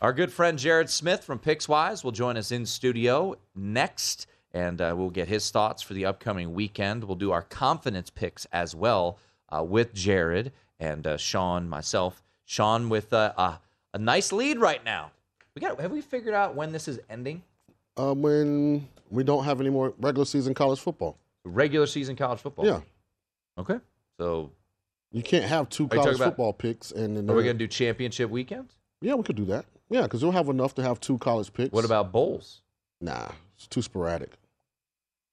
[0.00, 4.26] Our good friend Jared Smith from PicksWise will join us in studio next.
[4.52, 7.04] and uh, we'll get his thoughts for the upcoming weekend.
[7.04, 12.22] We'll do our confidence picks as well uh, with Jared and uh, Shaun, myself.
[12.44, 13.60] Shaun with uh, a,
[13.94, 15.12] a nice lead right now.
[15.54, 15.80] We got.
[15.80, 17.42] Have we figured out when this is ending?
[17.96, 21.16] Uh, when we don't have any more regular season college football.
[21.44, 22.66] Regular season college football.
[22.66, 22.80] Yeah.
[23.58, 23.78] Okay.
[24.18, 24.52] So
[25.10, 27.68] You can't have two college about- football picks and then are we going to do
[27.68, 28.74] championship weekends?
[29.00, 29.66] Yeah, we could do that.
[29.90, 31.72] Yeah, because we'll have enough to have two college picks.
[31.72, 32.62] What about bowls?
[33.00, 34.30] Nah, it's too sporadic.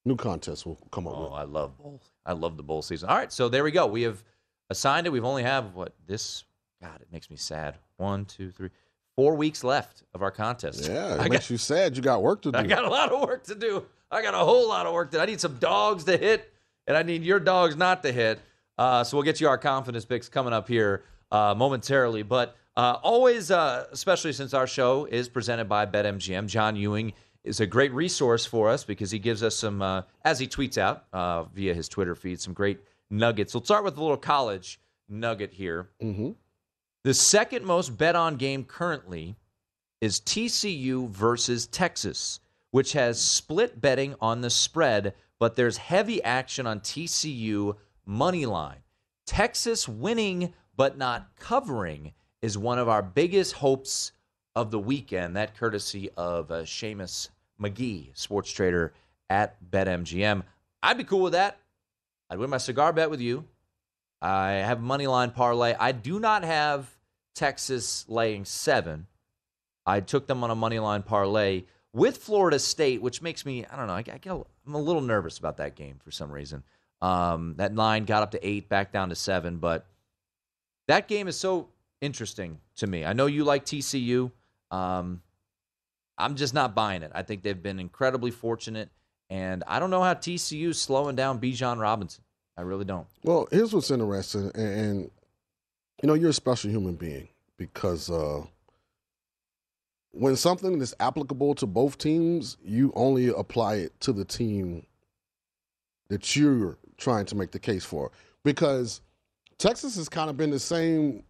[0.05, 1.33] New contests will come up Oh, with.
[1.33, 2.11] I love bowls.
[2.25, 3.09] I love the bowl season.
[3.09, 3.85] All right, so there we go.
[3.85, 4.23] We have
[4.69, 5.11] assigned it.
[5.11, 6.43] We've only have what this.
[6.81, 7.77] God, it makes me sad.
[7.97, 8.69] One, two, three,
[9.15, 10.87] four weeks left of our contest.
[10.89, 11.95] Yeah, it I makes got, you sad.
[11.97, 12.57] You got work to do.
[12.57, 13.85] I got a lot of work to do.
[14.09, 15.17] I got a whole lot of work to.
[15.17, 15.21] Do.
[15.23, 16.51] I need some dogs to hit,
[16.89, 18.39] and I need your dogs not to hit.
[18.77, 22.23] Uh, so we'll get you our confidence picks coming up here uh, momentarily.
[22.23, 27.59] But uh, always, uh, especially since our show is presented by BetMGM, John Ewing is
[27.59, 31.05] a great resource for us because he gives us some, uh, as he tweets out
[31.13, 32.79] uh, via his Twitter feed, some great
[33.11, 33.53] nuggets.
[33.53, 35.89] We'll start with a little college nugget here.
[36.01, 36.31] Mm-hmm.
[37.03, 39.35] The second most bet on game currently
[40.01, 42.39] is TCU versus Texas,
[42.71, 47.75] which has split betting on the spread, but there's heavy action on TCU
[48.05, 48.83] money line.
[49.25, 54.11] Texas winning but not covering is one of our biggest hopes
[54.55, 55.35] of the weekend.
[55.35, 58.93] That courtesy of uh, Seamus Magee, sports trader
[59.29, 60.43] at BetMGM.
[60.81, 61.59] I'd be cool with that.
[62.29, 63.45] I'd win my cigar bet with you.
[64.21, 65.75] I have money line parlay.
[65.79, 66.89] I do not have
[67.35, 69.07] Texas laying seven.
[69.85, 73.75] I took them on a money line parlay with Florida State, which makes me I
[73.75, 73.93] don't know.
[73.93, 76.63] I, I get a, I'm a little nervous about that game for some reason.
[77.01, 79.85] Um, that line got up to eight, back down to seven, but
[80.87, 81.69] that game is so
[82.01, 83.05] interesting to me.
[83.05, 84.31] I know you like TCU.
[84.71, 85.21] Um,
[86.17, 87.11] I'm just not buying it.
[87.15, 88.89] I think they've been incredibly fortunate,
[89.29, 92.23] and I don't know how TCU is slowing down Bijan Robinson.
[92.57, 93.07] I really don't.
[93.23, 95.11] Well, here's what's interesting, and, and
[96.03, 98.43] you know, you're a special human being because uh,
[100.11, 104.85] when something is applicable to both teams, you only apply it to the team
[106.09, 108.11] that you're trying to make the case for.
[108.43, 109.01] Because
[109.57, 111.23] Texas has kind of been the same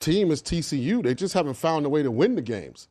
[0.00, 1.02] team as TCU.
[1.02, 2.88] They just haven't found a way to win the games.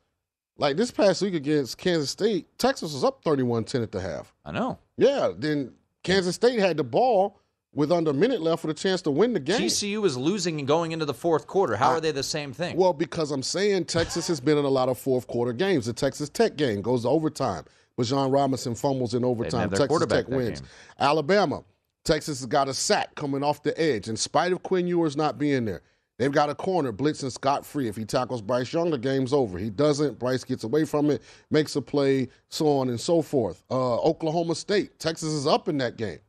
[0.58, 4.34] Like this past week against Kansas State, Texas was up 31 10 at the half.
[4.44, 4.78] I know.
[4.98, 7.40] Yeah, then Kansas State had the ball
[7.80, 9.62] with under a minute left with a chance to win the game.
[9.62, 11.78] TCU is losing and going into the fourth quarter.
[11.78, 12.76] How are they the same thing?
[12.76, 15.86] Well, because I'm saying Texas has been in a lot of fourth quarter games.
[15.86, 17.64] The Texas Tech game goes to overtime.
[17.98, 19.70] Bijan Robinson fumbles in overtime.
[19.70, 20.60] Texas Tech wins.
[20.60, 20.70] game.
[21.00, 21.64] Alabama,
[22.04, 24.10] Texas has got a sack coming off the edge.
[24.10, 25.82] In spite of Quinn Ewers not being there,
[26.18, 27.88] they've got a corner blitzing Scott free.
[27.88, 29.58] If he tackles Bryce Young, the game's over.
[29.58, 30.20] He doesn't.
[30.20, 33.64] Bryce gets away from it, makes a play, so on and so forth.
[33.72, 36.20] Uh, Oklahoma State, Texas is up in that game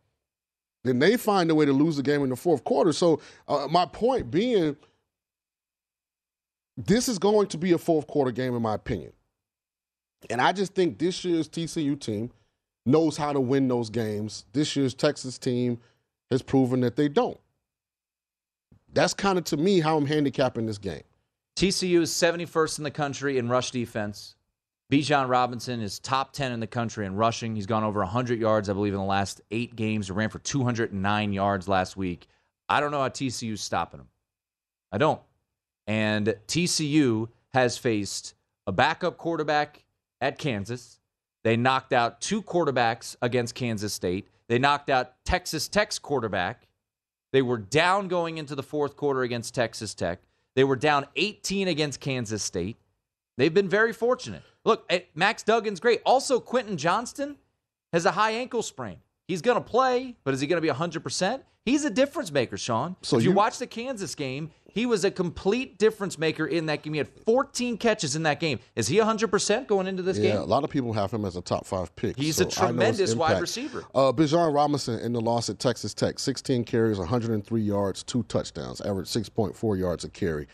[0.84, 2.92] then they find a way to lose the game in the fourth quarter.
[2.92, 4.76] So uh, my point being,
[6.76, 9.12] this is going to be a fourth quarter game in my opinion,
[10.28, 12.30] and I just think this year's TCU team
[12.86, 14.44] knows how to win those games.
[14.52, 15.78] This year's Texas team
[16.30, 17.38] has proven that they don't.
[18.92, 21.02] That's kind of to me how I'm handicapping this game.
[21.56, 24.34] TCU is 71st in the country in rush defense.
[24.90, 27.54] Bijan Robinson is top 10 in the country in rushing.
[27.54, 30.08] He's gone over 100 yards, I believe, in the last eight games.
[30.08, 32.26] He ran for 209 yards last week.
[32.68, 34.08] I don't know how TCU's stopping him.
[34.90, 35.20] I don't.
[35.86, 38.34] And TCU has faced
[38.66, 39.84] a backup quarterback
[40.20, 40.98] at Kansas.
[41.44, 44.28] They knocked out two quarterbacks against Kansas State.
[44.48, 46.66] They knocked out Texas Tech's quarterback.
[47.32, 50.20] They were down going into the fourth quarter against Texas Tech.
[50.56, 52.76] They were down 18 against Kansas State.
[53.40, 54.42] They've been very fortunate.
[54.66, 56.02] Look, eh, Max Duggan's great.
[56.04, 57.36] Also, Quentin Johnston
[57.90, 58.98] has a high ankle sprain.
[59.28, 61.40] He's going to play, but is he going to be 100%?
[61.64, 62.96] He's a difference maker, Shaun.
[63.00, 66.66] So if you, you- watch the Kansas game, he was a complete difference maker in
[66.66, 66.92] that game.
[66.92, 68.60] He had 14 catches in that game.
[68.76, 70.26] Is he 100% going into this game?
[70.26, 70.42] yeah, game?
[70.42, 72.18] a lot of people have him as a top five pick.
[72.18, 73.84] He's so a I know his tremendous wide receiver.
[73.94, 78.82] Uh, Bijan Robinson in the loss at Texas Tech, 16 carries, 103 yards, two touchdowns,
[78.82, 80.46] average 6.4 yards a carry.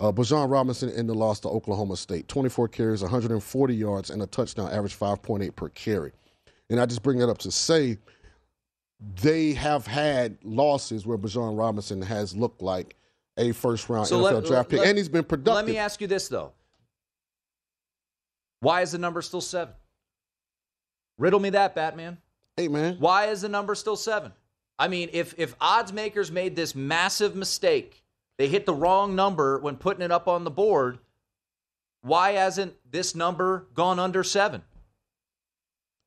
[0.00, 4.26] Uh, Bijan Robinson in the loss to Oklahoma State, 24 carries, 140 yards, and a
[4.26, 6.12] touchdown, average 5.8 per carry.
[6.70, 7.98] And I just bring that up to say
[9.22, 12.96] they have had losses where Bijan Robinson has looked like
[13.36, 15.54] a first round So NFL let- draft pick, let- and he's been productive.
[15.54, 16.52] Let me ask you this, though.
[18.60, 19.74] Why is the number still seven?
[21.18, 22.18] Riddle me that, Batman.
[22.56, 22.96] Hey, man.
[22.98, 24.32] Why is the number still seven?
[24.78, 27.99] I mean, if if odds makers made this massive mistake,
[28.40, 30.98] they hit the wrong number when putting it up on the board.
[32.00, 34.62] Why hasn't this number gone under seven?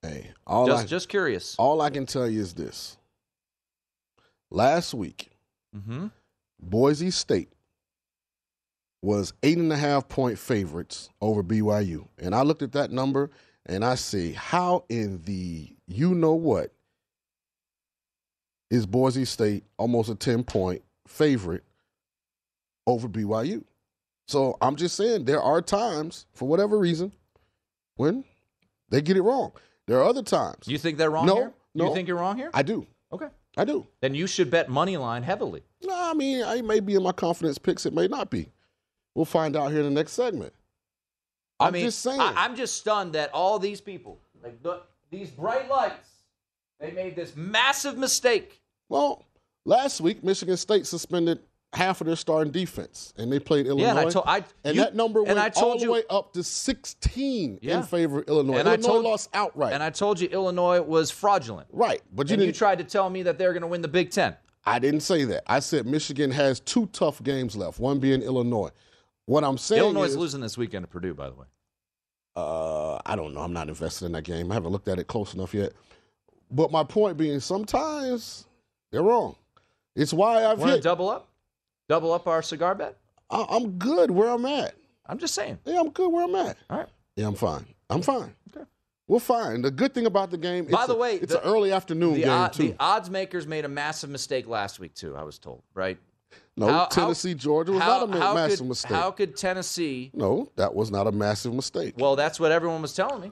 [0.02, 1.56] Hey, all just I, just curious.
[1.60, 2.98] all I can tell you is this.
[4.50, 5.30] Last week,
[5.78, 6.08] Mm-hmm.
[6.60, 7.50] Boise State
[9.04, 12.08] was eight and a half point favorites over BYU.
[12.18, 13.30] And I looked at that number
[13.68, 16.72] and I say, how in the you know what
[18.72, 21.64] is Boise State almost a 10 point favorite
[22.88, 23.64] over BYU?
[24.28, 27.12] So I'm just saying there are times, for whatever reason,
[27.96, 28.24] when
[28.90, 29.52] they get it wrong.
[29.88, 30.68] There are other times.
[30.68, 31.54] You think they're wrong No, here?
[31.76, 31.88] no.
[31.90, 32.50] You think you're wrong here?
[32.54, 32.88] I do.
[33.12, 33.28] Okay.
[33.58, 33.86] I do.
[34.02, 35.62] Then you should bet money line heavily.
[35.84, 37.86] No, I mean, I may be in my confidence picks.
[37.86, 38.50] It may not be.
[39.14, 40.54] We'll find out here in the next segment.
[41.60, 42.20] I I'm mean, just saying.
[42.20, 44.82] I, am just stunned that all these people, like the,
[45.12, 46.10] these bright lights,
[46.80, 48.60] they made this massive mistake.
[48.90, 49.24] Well,
[49.66, 51.40] last week Michigan State suspended
[51.74, 53.84] half of their starting defense, and they played Illinois.
[53.86, 55.92] Yeah, and I told- I- and you- that number went I told all the you-
[55.92, 57.78] way up to 16 Yeah.
[57.78, 58.58] in favor of Illinois.
[58.60, 59.74] And I Illinois told- lost outright.
[59.74, 61.68] And I told you Illinois was fraudulent.
[61.72, 63.88] right, but you and you tried to tell me that they're going to win the
[63.88, 64.36] Big Ten.
[64.66, 65.44] I didn't say that.
[65.48, 67.80] I said Michigan has two tough games left.
[67.80, 68.70] One being Illinois.
[69.26, 71.46] What I'm saying Illinois is, losing this weekend to Purdue, by the way.
[72.36, 73.42] Uh, I don't know.
[73.42, 74.52] I'm not invested in that game.
[74.52, 75.74] I haven't looked at it close enough yet.
[76.52, 78.46] But my point being, sometimes
[78.92, 79.36] they're wrong.
[79.96, 80.84] It's why I've Want to hit.
[80.84, 81.28] double up?
[81.90, 82.98] Double up our cigar bet?
[83.30, 84.76] I- I'm good where I'm at.
[85.06, 85.60] I'm just saying.
[85.66, 86.58] Yeah, I'm good where I'm at.
[86.70, 86.88] All right.
[87.16, 87.66] Yeah, I'm fine.
[87.90, 88.34] I'm fine.
[88.56, 88.66] Okay.
[89.08, 89.62] We're fine.
[89.62, 92.14] The good thing about the game, By the a- way, it's the- an early afternoon
[92.14, 92.64] The, game too.
[92.70, 95.16] the odds makers made a massive mistake last week too.
[95.16, 95.98] I was told, right?
[96.56, 98.92] no, how- Tennessee, Georgia was how, not a ma- massive could, mistake.
[98.92, 100.10] How could Tennessee?
[100.14, 101.96] no, that was not a massive mistake.
[101.98, 103.32] Well, that's what everyone was telling me.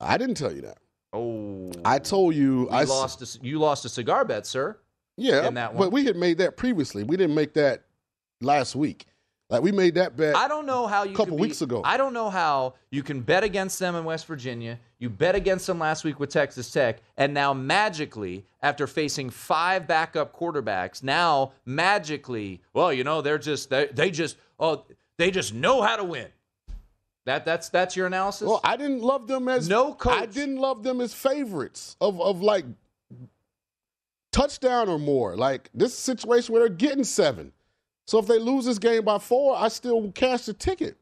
[0.00, 0.78] I didn't tell you that.
[1.12, 3.22] Oh, I told you you I lost.
[3.22, 4.76] A, you lost a cigar bet, sir.
[5.18, 5.86] Yeah, in that one.
[5.86, 7.02] but we had made that previously.
[7.02, 7.82] We didn't make that
[8.40, 9.06] last week.
[9.50, 10.36] Like we made that bet.
[10.36, 11.80] I don't know how you a couple be- weeks ago.
[11.84, 14.78] I don't know how you can bet against them in West Virginia.
[14.98, 19.86] You bet against them last week with Texas Tech, and now magically, after facing five
[19.86, 24.84] backup quarterbacks, now magically, well, you know, they're just they, they just oh
[25.16, 26.26] they just know how to win.
[27.24, 28.48] That that's that's your analysis.
[28.48, 30.12] Well, I didn't love them as No coach.
[30.12, 32.66] I didn't love them as favorites of of like
[34.32, 35.36] touchdown or more.
[35.36, 37.52] Like this is a situation where they're getting seven.
[38.06, 40.96] So if they lose this game by four, I still cash the ticket.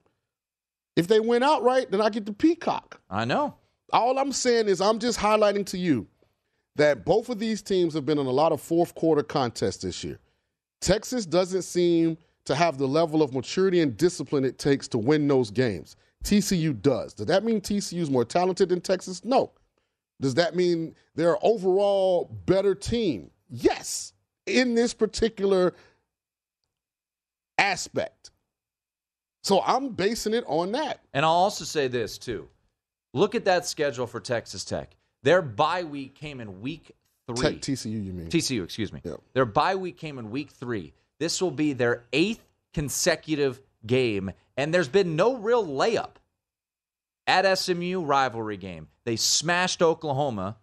[0.97, 3.01] If they win outright, then I get the peacock.
[3.11, 3.55] I know.
[3.93, 6.07] All I'm saying is I'm just highlighting to you
[6.75, 10.03] that both of these teams have been in a lot of fourth quarter contests this
[10.03, 10.19] year.
[10.81, 15.27] Texas doesn't seem to have the level of maturity and discipline it takes to win
[15.29, 15.97] those games.
[16.25, 17.15] TCU does.
[17.15, 19.25] Does that mean TCU is more talented than Texas?
[19.25, 19.53] No.
[20.21, 23.31] Does that mean they're an overall better team?
[23.51, 24.13] Yes,
[24.47, 25.75] in this particular
[27.59, 28.31] aspect.
[29.43, 31.01] So I'm basing it on that.
[31.15, 32.49] And I'll also say this too.
[33.15, 34.97] Look at that schedule for Texas Tech.
[35.23, 36.93] Their bye week came in week
[37.27, 37.55] three.
[37.55, 38.29] Tech TCU, you mean?
[38.29, 39.01] TCU, excuse me.
[39.05, 39.21] Yep.
[39.35, 40.93] Their bye week came in week three.
[41.19, 42.45] This will be their eighth
[42.75, 46.17] consecutive game, and there's been no real layup.
[47.27, 50.57] At SMU rivalry game, they smashed Oklahoma.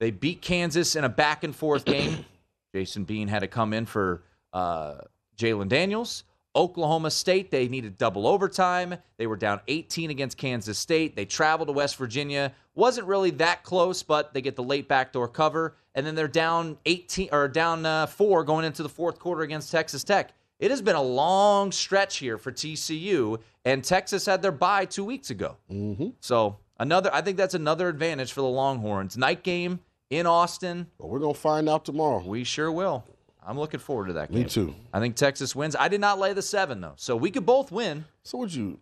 [0.00, 2.24] They beat Kansas in a back and forth game.
[2.74, 4.96] Jason Bean had to come in for uh,
[5.36, 6.24] Jalen Daniels.
[6.54, 8.96] Oklahoma State, they needed double overtime.
[9.18, 11.14] They were down 18 against Kansas State.
[11.14, 12.52] They traveled to West Virginia.
[12.74, 15.76] Wasn't really that close, but they get the late backdoor cover.
[15.94, 19.70] And then they're down 18 or down uh, four going into the fourth quarter against
[19.70, 20.32] Texas Tech.
[20.58, 25.04] It has been a long stretch here for TCU, and Texas had their bye two
[25.04, 25.56] weeks ago.
[25.70, 26.08] Mm-hmm.
[26.20, 29.16] So another, I think that's another advantage for the Longhorns.
[29.18, 30.86] Night game in Austin.
[30.98, 32.22] But we're gonna find out tomorrow.
[32.24, 33.04] We sure will.
[33.46, 34.42] I'm looking forward to that game.
[34.42, 34.74] Me too.
[34.92, 35.76] I think Texas wins.
[35.76, 38.04] I did not lay the seven though, so we could both win.
[38.24, 38.78] So would you?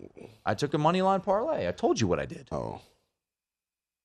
[0.47, 1.69] I took a money line parlay.
[1.69, 2.49] I told you what I did.
[2.51, 2.81] Oh.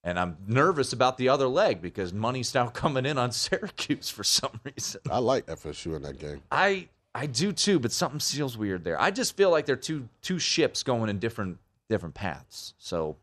[0.02, 4.24] And I'm nervous about the other leg because money's now coming in on Syracuse for
[4.24, 5.00] some reason.
[5.10, 6.42] I like FSU in that game.
[6.50, 9.00] I I do too, but something feels weird there.
[9.00, 11.58] I just feel like they're two two ships going in different
[11.88, 12.74] different paths.
[12.78, 13.16] So,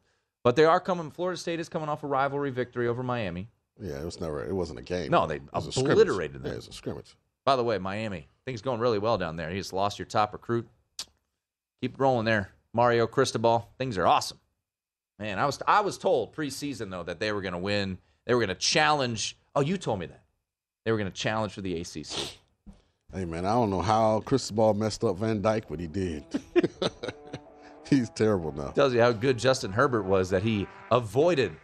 [0.44, 1.10] but they are coming.
[1.12, 3.48] Florida State is coming off a rivalry victory over Miami.
[3.80, 4.44] Yeah, it was never.
[4.44, 5.12] It wasn't a game.
[5.12, 6.48] No, they It was a obliterated them.
[6.48, 7.16] Yeah, it was a scrimmage.
[7.46, 9.50] By the way, Miami, things going really well down there.
[9.50, 10.68] You just lost your top recruit.
[11.82, 13.70] Keep rolling there, Mario Cristobal.
[13.78, 14.40] Things are awesome.
[15.20, 17.98] Man, I was I was told preseason though that they were going to win.
[18.26, 19.38] They were going to challenge.
[19.56, 20.24] Oh, you told me that
[20.84, 22.38] they were going to challenge for the ACC.
[23.14, 26.26] Hey man, I don't know how Cristobal messed up Van Dyke, but he did.
[27.90, 28.72] He's terrible now.
[28.72, 31.56] Tells you how good Justin Herbert was that he avoided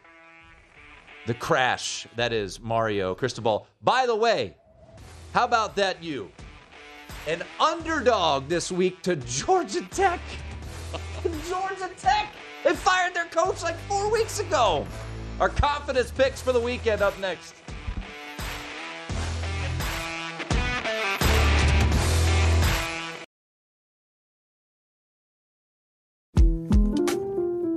[1.28, 3.68] the crash that is Mario Cristobal.
[3.82, 4.56] By the way,
[5.34, 6.32] how about that you?
[7.28, 10.22] An underdog this week to Georgia Tech.
[11.50, 12.30] Georgia Tech.
[12.64, 14.88] They fired their coach like four weeks ago.
[15.42, 17.56] Our confidence picks for the weekend up next.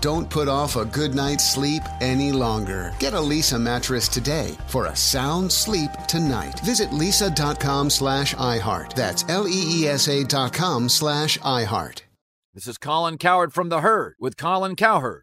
[0.00, 2.92] Don't put off a good night's sleep any longer.
[2.98, 6.60] Get a Leesa mattress today for a sound sleep tonight.
[6.60, 8.94] Visit leesa.com slash iHeart.
[8.94, 12.02] That's L-E-E-S-A dot com slash iHeart.
[12.54, 15.22] This is Colin Cowherd from The Herd with Colin Cowherd.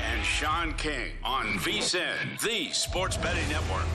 [0.41, 3.85] Shaun King on VSIN, the sports betting network.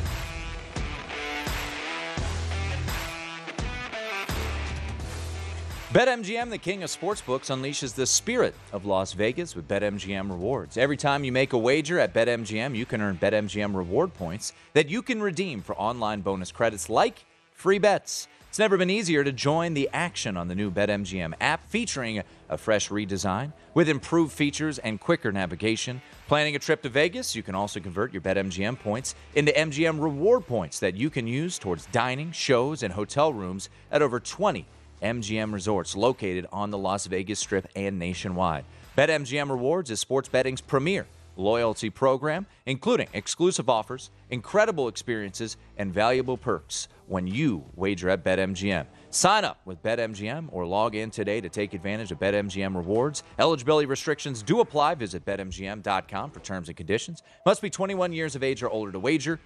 [5.90, 10.76] BetMGM, the king of sportsbooks, unleashes the spirit of Las Vegas with BetMGM rewards.
[10.76, 14.88] Every time you make a wager at BetMGM, you can earn BetMGM reward points that
[14.88, 17.24] you can redeem for online bonus credits like
[17.54, 18.28] free bets.
[18.56, 22.56] It's never been easier to join the action on the new BetMGM app featuring a
[22.56, 26.00] fresh redesign with improved features and quicker navigation.
[26.26, 30.46] Planning a trip to Vegas, you can also convert your BetMGM points into MGM reward
[30.46, 34.64] points that you can use towards dining, shows, and hotel rooms at over 20
[35.02, 38.64] MGM resorts located on the Las Vegas Strip and nationwide.
[38.96, 41.04] BetMGM Rewards is sports betting's premier
[41.36, 48.86] loyalty program, including exclusive offers, incredible experiences, and valuable perks when you wager at BetMGM.
[49.10, 53.22] Sign up with BetMGM or log in today to take advantage of BetMGM rewards.
[53.38, 54.94] Eligibility restrictions do apply.
[54.94, 57.22] Visit BetMGM.com for terms and conditions.
[57.44, 59.40] Must be 21 years of age or older to wager.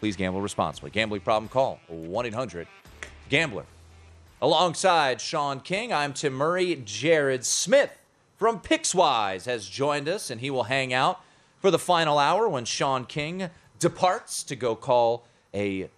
[0.00, 0.90] Please gamble responsibly.
[0.90, 2.68] Gambling problem call 1 800
[3.28, 3.64] Gambler.
[4.40, 6.80] Alongside Shaun King, I'm Tim Murray.
[6.84, 7.98] Jared Smith
[8.36, 11.20] from Pickswise has joined us, and he will hang out
[11.60, 15.88] for the final hour when Shaun King departs to go call a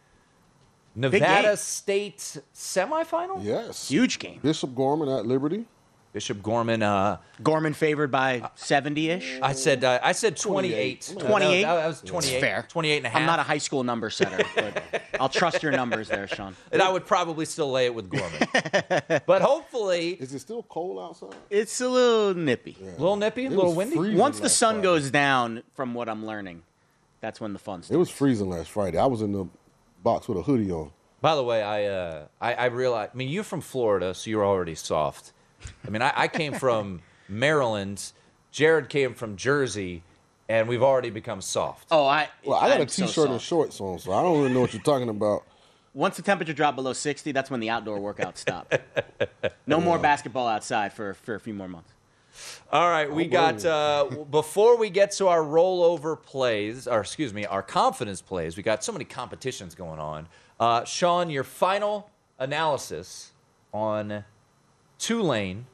[0.94, 1.56] Nevada.
[1.56, 3.44] State semifinal.
[3.44, 3.88] Yes.
[3.88, 4.40] Huge game.
[4.42, 5.64] Bishop Gorman at Liberty.
[6.12, 6.82] Bishop Gorman.
[6.82, 9.38] Uh, Gorman favored by 70-ish.
[9.40, 11.14] I said uh, I said 28.
[11.18, 11.62] 28.
[11.62, 12.30] That, that was 28.
[12.30, 12.66] That's fair.
[12.68, 13.20] 28 and a half.
[13.20, 16.56] I'm not a high school number setter, but I'll trust your numbers there, Shaun.
[16.72, 18.48] and I would probably still lay it with Gorman.
[19.26, 21.38] but hopefully, Is it still cold outside?
[21.48, 22.76] It's a little nippy.
[22.80, 24.16] a little nippy, a little windy.
[24.16, 24.82] Once the sun Friday.
[24.82, 26.62] goes down, from what I'm learning,
[27.20, 27.94] that's when the fun starts.
[27.94, 28.98] It was freezing last Friday.
[28.98, 29.46] I was in the
[30.02, 30.90] box with a hoodie on.
[31.20, 33.10] By the way, I uh, I, I realize.
[33.12, 35.32] I mean, you're from Florida, so you're already soft.
[35.86, 38.12] I mean, I, I came from Maryland.
[38.50, 40.02] Jared came from Jersey,
[40.48, 41.88] and we've already become soft.
[41.90, 42.28] Oh, I.
[42.44, 44.60] Well, I got I'm a so t-shirt and shorts on, so I don't really know
[44.60, 45.44] what you're talking about.
[45.92, 48.72] Once the temperature dropped below 60, that's when the outdoor workouts stop.
[49.66, 51.92] no more basketball outside for, for a few more months.
[52.72, 57.44] All right, we got uh, before we get to our rollover plays, or excuse me,
[57.44, 58.56] our confidence plays.
[58.56, 60.28] We got so many competitions going on.
[60.58, 62.08] Uh, Shaun, your final
[62.38, 63.32] analysis
[63.72, 64.24] on
[65.00, 65.66] Tulane,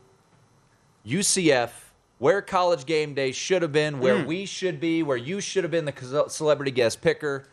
[1.06, 1.70] UCF,
[2.18, 4.26] where College Game Day should have been, where Mm.
[4.26, 7.46] we should be, where you should have been the celebrity guest picker.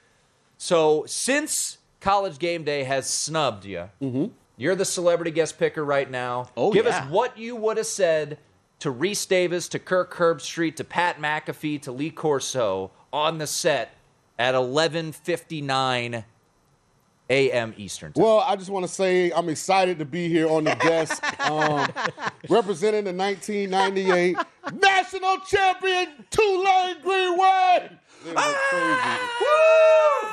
[0.57, 3.89] So since College Game Day has snubbed you,
[4.55, 6.49] you're the celebrity guest picker right now.
[6.55, 6.99] Oh, Give yeah.
[7.03, 8.38] us what you would have said
[8.80, 13.95] to Rece Davis, to Kirk Herbstreit, to Pat McAfee, to Lee Corso on the set
[14.39, 16.24] at 11:59
[17.30, 17.74] a.m.
[17.78, 18.24] Eastern time.
[18.24, 21.88] Well, I just want to say I'm excited to be here on the desk, um,
[22.49, 24.38] representing the 1998
[24.74, 27.38] national champion Tulane Green
[28.26, 28.36] Wave.
[28.36, 29.19] They crazy.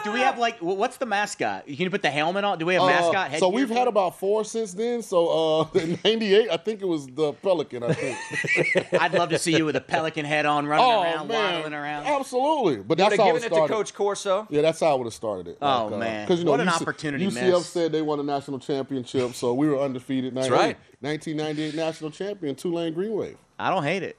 [0.02, 1.68] Do we have like wh- what's the mascot?
[1.68, 2.58] You can put the helmet on.
[2.58, 3.38] Do we have Uh, mascot?
[3.38, 5.02] so we've for had about four since then.
[5.02, 7.82] So uh, in '98, I think it was the Pelican.
[7.82, 8.94] I think.
[9.00, 11.74] I'd love to see you with a pelican head on, running oh around, man, waddling
[11.74, 12.06] around.
[12.06, 12.76] absolutely.
[12.76, 13.74] But You that's would've how given it it to started.
[13.74, 14.46] Coach Corso.
[14.48, 15.58] Yeah, that's how I would have started it.
[15.60, 17.66] Oh, Like, uh, you know, What an UC opportunity UCF miss.
[17.66, 20.34] said they won a national championship, so we were undefeated.
[20.34, 20.78] That's right.
[21.00, 23.36] 1998 national champion Tulane Green Wave.
[23.58, 24.16] I don't hate it.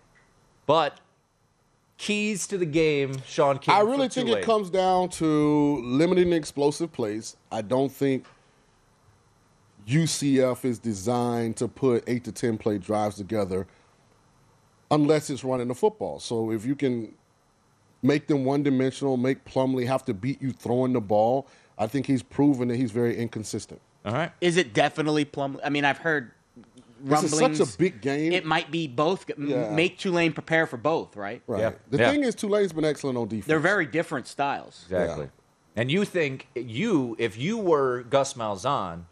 [0.67, 0.99] But
[2.01, 3.75] keys to the game, Shaun King.
[3.75, 4.41] I really think Tulane.
[4.41, 7.37] it comes down to limiting the explosive plays.
[7.51, 8.25] I don't think
[9.87, 13.67] UCF is designed to put eight to ten play drives together
[14.89, 16.19] unless it's running the football.
[16.19, 17.13] So if you can
[18.01, 21.47] make them one dimensional, make Plumlee have to beat you throwing the ball,
[21.77, 23.79] I think he's proven that he's very inconsistent.
[24.05, 24.31] All right.
[24.41, 25.59] Is it definitely Plum?
[25.63, 26.31] I mean, I've heard
[27.03, 28.31] This is such a big game.
[28.31, 29.25] It might be both.
[29.37, 29.71] Yeah.
[29.71, 31.41] Make Tulane prepare for both, right?
[31.47, 31.75] Right.
[31.91, 32.11] The Yeah.
[32.11, 33.47] thing is, Tulane's been excellent on defense.
[33.47, 34.85] They're very different styles.
[34.89, 35.29] Exactly.
[35.75, 39.03] And you think you, if you were Gus Malzahn,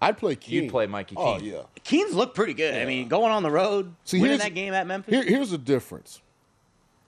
[0.00, 0.64] I'd play Keene.
[0.64, 1.62] You'd play Mikey Oh, yeah.
[1.84, 2.74] Keene's look pretty good.
[2.74, 5.14] I mean, going on the road, See, winning here's- that game at Memphis.
[5.14, 6.20] Here, here's the difference.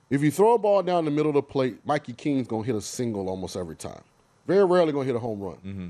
[0.09, 2.75] If you throw a ball down the middle of the plate, Mikey Keene's gonna hit
[2.75, 4.01] a single almost every time.
[4.47, 5.55] Very rarely gonna hit a home run.
[5.65, 5.87] Mm-hmm.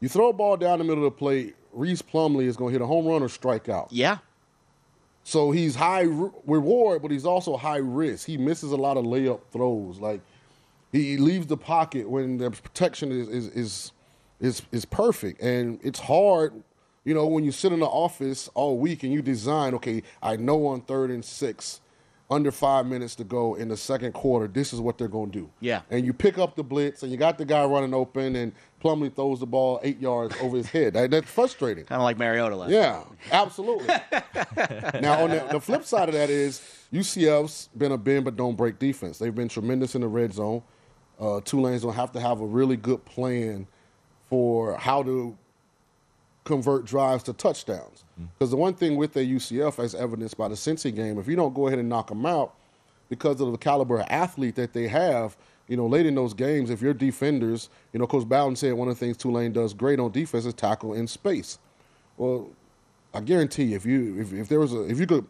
[0.00, 2.80] You throw a ball down the middle of the plate, Rhys Plumlee is gonna hit
[2.80, 3.88] a home run or strike out.
[3.90, 4.18] Yeah.
[5.24, 8.26] So he's high re- reward, but he's also high risk.
[8.26, 9.98] He misses a lot of layup throws.
[9.98, 10.20] Like
[10.90, 13.92] he leaves the pocket when the protection is is is
[14.40, 16.62] is, is perfect, and it's hard.
[17.04, 20.36] You know, when you sit in the office all week and you design, okay, I
[20.36, 21.80] know on third and six,
[22.30, 25.38] under five minutes to go in the second quarter, this is what they're going to
[25.38, 25.50] do.
[25.60, 25.82] Yeah.
[25.90, 28.52] And you pick up the blitz, and you got the guy running open, and
[28.82, 30.94] Plumlee throws the ball eight yards over his head.
[30.94, 31.84] That, that's frustrating.
[31.84, 33.02] Kind of like Mariota last Yeah,
[33.32, 33.86] absolutely.
[35.00, 36.60] now, on the, the flip side of that is
[36.92, 39.18] UCF's been a bend but don't break defense.
[39.18, 40.62] They've been tremendous in the red zone.
[41.20, 43.66] Uh, Tulane's gonna have to have a really good plan
[44.28, 45.36] for how to
[46.44, 48.04] convert drives to touchdowns.
[48.38, 51.36] Because the one thing with the UCF, as evidenced by the Cincy game, if you
[51.36, 52.54] don't go ahead and knock them out
[53.08, 55.36] because of the caliber of athlete that they have,
[55.68, 58.88] you know, late in those games, if your defenders, you know, Coach Bowden said one
[58.88, 61.58] of the things Tulane does great on defense is tackle in space.
[62.16, 62.48] Well,
[63.14, 65.26] I guarantee you, if you if, if there was a if you could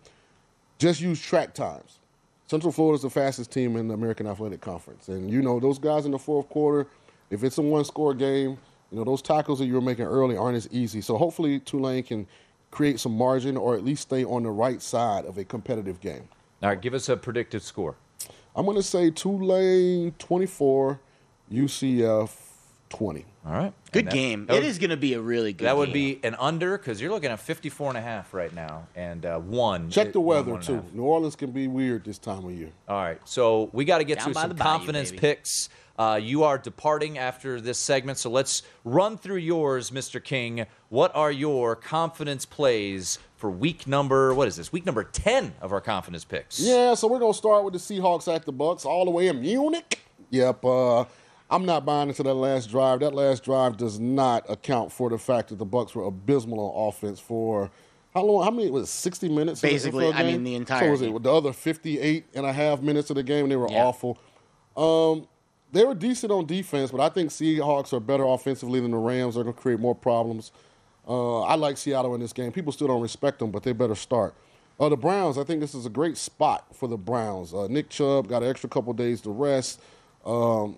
[0.79, 1.99] just use track times,
[2.47, 6.07] Central Florida's the fastest team in the American Athletic Conference, and you know those guys
[6.07, 6.89] in the fourth quarter,
[7.31, 8.59] if it's a one score game,
[8.91, 11.01] you know those tackles that you were making early aren't as easy.
[11.01, 12.27] So hopefully Tulane can
[12.71, 16.29] create some margin or at least stay on the right side of a competitive game.
[16.63, 17.97] All right, give us a predicted score.
[18.59, 20.99] I'm going to say Tulane 24,
[21.53, 22.31] UCF
[22.89, 23.25] 20.
[23.47, 23.73] All right.
[23.93, 24.47] Good that- game.
[24.47, 25.67] that would- is going to be a really good game.
[25.67, 25.79] That game.
[25.79, 29.25] would be an under because you're looking at 54 and a half right now, and
[29.25, 29.91] uh, one.
[29.91, 30.85] Check the weather, one and a too.
[30.93, 32.73] New Orleans can be weird this time of year.
[32.89, 35.21] All right, so we got to get Down to by some the bayou, confidence baby.
[35.21, 35.69] picks.
[35.99, 40.23] Uh, you are departing after this segment, so let's run through yours, Mr.
[40.23, 40.65] King.
[40.91, 44.33] What are your confidence plays for week number?
[44.33, 44.73] What is this?
[44.73, 46.61] Week number 10 of our confidence picks.
[46.61, 49.41] Yeah, so we're gonna start with the Seahawks at the Bucks, all the way in
[49.41, 49.99] Munich.
[50.31, 50.65] Yep.
[50.65, 51.05] Uh,
[51.51, 53.01] I'm not buying into that last drive.
[53.01, 56.89] That last drive does not account for the fact that the Bucks were abysmal on
[56.91, 57.71] offense for
[58.15, 58.45] how long?
[58.45, 58.93] How many was it?
[58.93, 59.63] 60 minutes?
[59.65, 60.45] of the Basically, I mean, game?
[60.45, 61.23] the So entire was it game.
[61.23, 63.49] the other 58 and a half minutes of the game?
[63.49, 64.17] They were awful.
[64.77, 65.27] Um,
[65.73, 69.35] they were decent on defense, but I think Seahawks are better offensively than the Rams.
[69.35, 70.53] They're going to create more problems.
[71.07, 72.53] Uh, I like Seattle in this game.
[72.53, 74.35] People still don't respect them, but they better start.
[74.81, 77.53] Uh, the Browns, I think this is a great spot for the Browns.
[77.53, 79.81] Uh, Nick Chubb got an extra couple days to rest.
[80.25, 80.77] Um,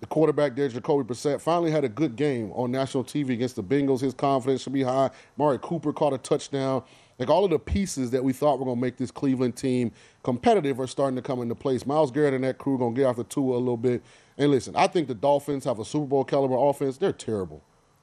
[0.00, 3.62] the quarterback there, Jacoby Brissett, finally had a good game on national TV against the
[3.62, 4.00] Bengals.
[4.00, 5.10] His confidence should be high.
[5.36, 6.82] Mari Cooper caught a touchdown.
[7.22, 9.92] Like all of the pieces that we thought were going to make this Cleveland team
[10.24, 11.86] competitive are starting to come into place.
[11.86, 14.02] Myles Garrett and that crew going to get off the tour a little bit.
[14.36, 16.96] And listen, I think the Dolphins have a Super Bowl caliber offense.
[16.98, 17.62] They're terrible.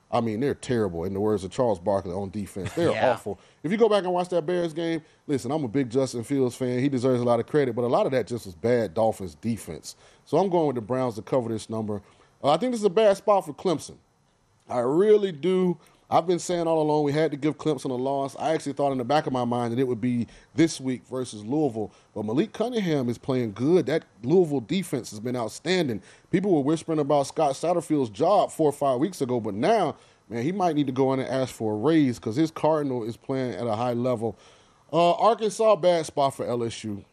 [0.10, 2.72] I mean, they're terrible, in the words of Charles Barkley on defense.
[2.74, 3.12] They're Yeah.
[3.12, 3.40] awful.
[3.62, 6.56] If you go back and watch that Bears game, listen, I'm a big Justin Fields
[6.56, 6.80] fan.
[6.80, 9.36] He deserves a lot of credit, but a lot of that just was bad Dolphins
[9.36, 9.98] defense.
[10.24, 12.02] So I'm going with the Browns to cover this number.
[12.42, 13.98] Uh, I think this is a bad spot for Clemson.
[14.70, 15.78] I really do.
[16.12, 18.36] I've been saying all along we had to give Clemson a loss.
[18.40, 21.04] I actually thought in the back of my mind that it would be this week
[21.10, 21.92] versus Louisville.
[22.16, 23.86] But Malik Cunningham is playing good.
[23.86, 26.02] That Louisville defense has been outstanding.
[26.32, 29.96] People were whispering about Scott Satterfield's job four or five weeks ago, but now,
[30.30, 33.04] man, he might need to go in and ask for a raise because his Cardinal
[33.04, 34.36] is playing at a high level.
[34.92, 37.04] Uh, Arkansas, bad spot for LSU.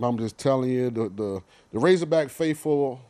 [0.00, 1.42] I'm just telling you, the the,
[1.72, 3.00] the Razorback faithful,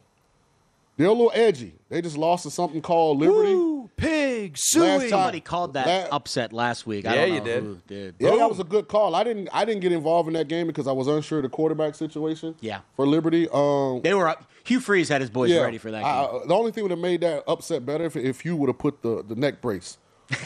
[0.97, 1.75] they're a little edgy.
[1.91, 3.55] They just lost to something called Liberty.
[3.97, 4.18] pig,
[4.55, 7.07] Last time- Somebody called that La- upset last week.
[7.07, 7.63] I Yeah, don't you did.
[7.63, 8.15] who did.
[8.19, 9.15] Yeah, that was a good call.
[9.15, 11.49] I didn't I didn't get involved in that game because I was unsure of the
[11.49, 12.55] quarterback situation.
[12.61, 12.81] Yeah.
[12.97, 13.49] For Liberty.
[13.53, 14.45] Um They were up.
[14.65, 16.07] Hugh Freeze had his boys yeah, ready for that game.
[16.07, 18.69] I- I- the only thing would have made that upset better if, if you would
[18.69, 19.97] have put the, the neck brace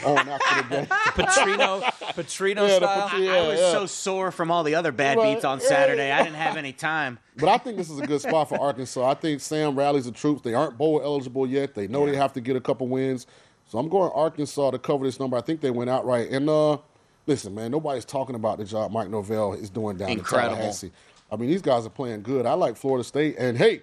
[0.05, 0.85] on after the game.
[1.13, 1.81] Petrino,
[2.13, 3.09] Petrino Yeah, the style.
[3.09, 3.71] Patri- I was yeah.
[3.73, 5.33] so sore from all the other bad Right.
[5.33, 6.09] beats on Saturday.
[6.09, 7.19] I didn't have any time.
[7.37, 9.05] But I think this is a good spot for Arkansas.
[9.05, 10.41] I think Sam rallies the troops.
[10.41, 11.75] They aren't bowl eligible yet.
[11.75, 13.27] They know they have to get a couple wins.
[13.73, 15.35] So I'm going Arkansas to cover this number.
[15.35, 16.29] I think they went out right.
[16.29, 16.77] And uh,
[17.25, 20.51] listen, man, nobody's talking about the job Mike Norvell is doing down Incredible.
[20.51, 20.91] in Tallahassee.
[21.31, 22.45] I mean, these guys are playing good.
[22.45, 23.35] I like Florida State.
[23.39, 23.81] And hey,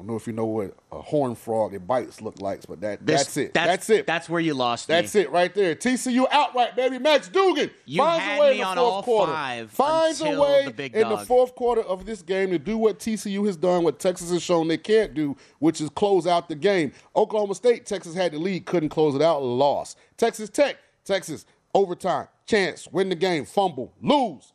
[0.00, 2.80] I don't know if you know what a horn frog it bites look like, but
[2.80, 3.52] that This- that's it.
[3.52, 4.06] That's, That's, it.
[4.06, 5.20] That's where you lost That's me.
[5.20, 5.74] it right there.
[5.74, 6.98] TCU outright, baby.
[6.98, 9.66] Max Duggan You finds a way in the fourth quarter.
[9.68, 13.44] finds a way the in the fourth quarter of this game to do what TCU
[13.44, 16.92] has done, what Texas has shown they can't do, which is close out the game.
[17.14, 19.98] Oklahoma State, Texas had the lead, couldn't close it out, lost.
[20.16, 21.44] Texas Tech, Texas
[21.74, 24.54] overtime, chance, win the game, fumble, lose.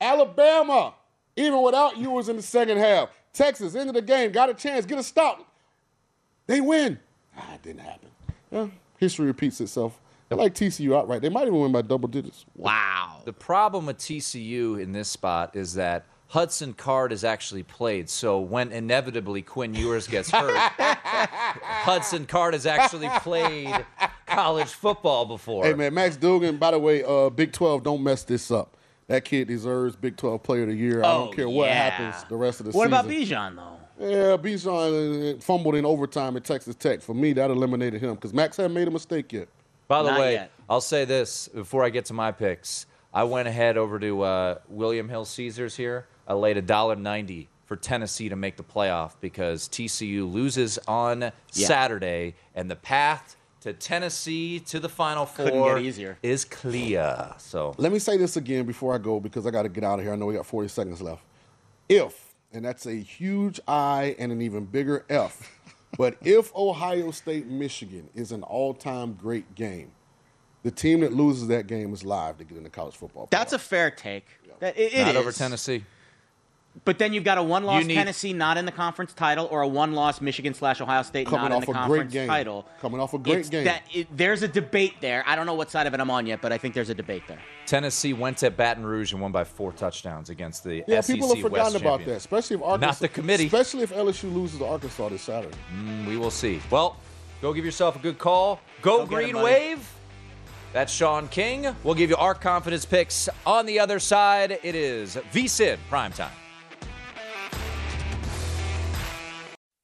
[0.00, 0.94] Alabama,
[1.34, 3.08] even without you, was in the second half.
[3.32, 5.46] Texas into the game, got a chance, get a stop.
[6.46, 6.98] They win.
[7.36, 8.08] Ah, it didn't happen.
[8.50, 8.66] Yeah,
[8.98, 10.00] history repeats itself.
[10.28, 11.22] They like TCU outright.
[11.22, 12.46] They might even win by double digits.
[12.54, 13.22] Wow.
[13.24, 18.08] The problem with TCU in this spot is that Hudson Card is actually played.
[18.08, 23.84] So when inevitably Quinn Ewers gets hurt, Hudson Card has actually played
[24.26, 25.64] college football before.
[25.64, 26.58] Hey man, Max Duggan.
[26.58, 28.76] By the way, uh, Big Twelve, don't mess this up.
[29.10, 31.02] That kid deserves Big Twelve Player of the Year.
[31.02, 31.90] I Oh, don't care what yeah.
[31.90, 32.90] happens the rest of the What season.
[32.92, 33.56] What about Bijan
[33.98, 34.06] though?
[34.08, 37.00] Yeah, Bijan uh, fumbled in overtime at Texas Tech.
[37.02, 39.48] For me, that eliminated him because Max hadn't made a mistake yet.
[39.88, 40.52] By the Not way, yet.
[40.68, 42.86] I'll say this before I get to my picks.
[43.12, 46.06] I went ahead over to uh, William Hill Caesars here.
[46.28, 51.22] I laid a dollar ninety for Tennessee to make the playoff because TCU loses on
[51.22, 51.32] Yeah.
[51.66, 56.18] Saturday, and the path to Tennessee to the Final Four get easier.
[56.22, 57.34] is clear.
[57.38, 59.98] So Let me say this again before I go because I got to get out
[59.98, 60.12] of here.
[60.12, 61.22] I know we got 40 seconds left.
[61.88, 65.50] If, and that's a huge I and an even bigger F,
[65.98, 69.90] but if Ohio State Michigan is an all time great game,
[70.62, 73.28] the team that loses that game is live to get into college football.
[73.30, 74.26] That's a fair take.
[74.60, 75.32] That- It, it not over.
[75.32, 75.84] Tennessee.
[76.84, 79.68] But then you've got a one-loss need- Tennessee not in the conference title, or a
[79.68, 82.28] one-loss Michigan slash Ohio State Coming not in off the a great conference game.
[82.28, 82.66] title.
[82.80, 83.64] Coming off a great It's game.
[83.64, 85.24] That, it, there's a debate there.
[85.26, 86.94] I don't know what side of it I'm on yet, but I think there's a
[86.94, 87.40] debate there.
[87.66, 91.28] Tennessee went to Baton Rouge and won by four touchdowns against the Yeah, SEC people
[91.34, 92.10] have forgotten West about champion.
[92.10, 92.86] that, especially if Arkansas.
[92.86, 93.46] Not the committee.
[93.46, 95.56] Especially if LSU loses to Arkansas this Saturday.
[95.74, 96.60] Mm, we will see.
[96.70, 96.96] Well,
[97.42, 98.60] go give yourself a good call.
[98.80, 99.44] Go, Go get Green it, buddy.
[99.44, 99.92] Wave.
[100.72, 101.74] That's Shaun King.
[101.82, 104.60] We'll give you our confidence picks on the other side.
[104.62, 106.30] It is VSIN primetime.